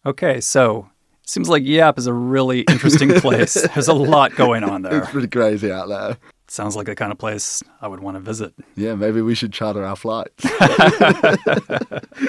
Okay, 0.04 0.40
so 0.40 0.88
seems 1.28 1.48
like 1.48 1.64
Yap 1.64 1.98
is 1.98 2.06
a 2.06 2.12
really 2.12 2.60
interesting 2.68 3.12
place. 3.14 3.54
There's 3.74 3.88
a 3.88 3.94
lot 3.94 4.34
going 4.34 4.64
on 4.64 4.82
there. 4.82 4.98
It's 4.98 5.10
pretty 5.10 5.28
crazy 5.28 5.70
out 5.70 5.88
there. 5.88 6.16
Sounds 6.48 6.76
like 6.76 6.86
the 6.86 6.94
kind 6.94 7.12
of 7.12 7.18
place 7.18 7.62
I 7.82 7.88
would 7.88 8.00
want 8.00 8.16
to 8.16 8.20
visit. 8.20 8.54
Yeah, 8.74 8.94
maybe 8.94 9.20
we 9.20 9.34
should 9.34 9.52
charter 9.52 9.84
our 9.84 9.96
flights. 9.96 10.46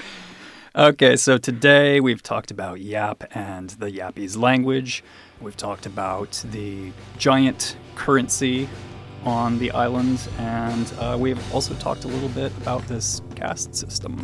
Okay, 0.75 1.15
so 1.15 1.39
today 1.39 1.99
we've 1.99 2.21
talked 2.21 2.51
about 2.51 2.79
Yap 2.79 3.23
and 3.35 3.71
the 3.71 3.87
Yapese 3.87 4.37
language. 4.37 5.03
We've 5.41 5.57
talked 5.57 5.87
about 5.87 6.43
the 6.51 6.91
giant 7.17 7.75
currency 7.95 8.69
on 9.25 9.57
the 9.57 9.71
island, 9.71 10.29
and 10.37 10.93
uh, 10.99 11.17
we've 11.19 11.53
also 11.55 11.73
talked 11.73 12.05
a 12.05 12.07
little 12.07 12.29
bit 12.29 12.55
about 12.57 12.87
this 12.87 13.19
caste 13.35 13.73
system. 13.73 14.23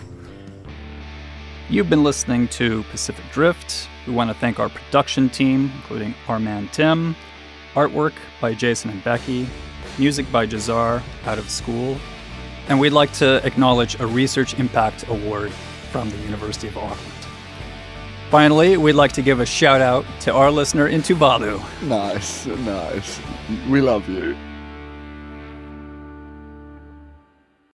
You've 1.67 1.89
been 1.89 2.03
listening 2.03 2.47
to 2.49 2.83
Pacific 2.91 3.25
Drift. 3.31 3.89
We 4.05 4.13
want 4.13 4.29
to 4.29 4.35
thank 4.35 4.59
our 4.59 4.69
production 4.69 5.29
team, 5.29 5.71
including 5.75 6.13
our 6.27 6.39
man 6.39 6.69
Tim, 6.71 7.15
artwork 7.73 8.13
by 8.39 8.53
Jason 8.53 8.91
and 8.91 9.03
Becky, 9.03 9.47
music 9.97 10.31
by 10.31 10.45
Jazar, 10.45 11.01
Out 11.25 11.39
of 11.39 11.49
School, 11.49 11.97
and 12.69 12.79
we'd 12.79 12.91
like 12.91 13.11
to 13.13 13.43
acknowledge 13.43 13.99
a 13.99 14.05
Research 14.05 14.59
Impact 14.59 15.07
Award 15.07 15.51
from 15.91 16.11
the 16.11 16.17
University 16.17 16.67
of 16.67 16.77
Auckland. 16.77 17.11
Finally, 18.29 18.77
we'd 18.77 18.93
like 18.93 19.13
to 19.13 19.23
give 19.23 19.39
a 19.39 19.45
shout 19.45 19.81
out 19.81 20.05
to 20.19 20.31
our 20.31 20.51
listener 20.51 20.87
in 20.87 21.01
Tuvalu. 21.01 21.59
nice, 21.81 22.45
nice. 22.45 23.19
We 23.67 23.81
love 23.81 24.07
you. 24.07 24.37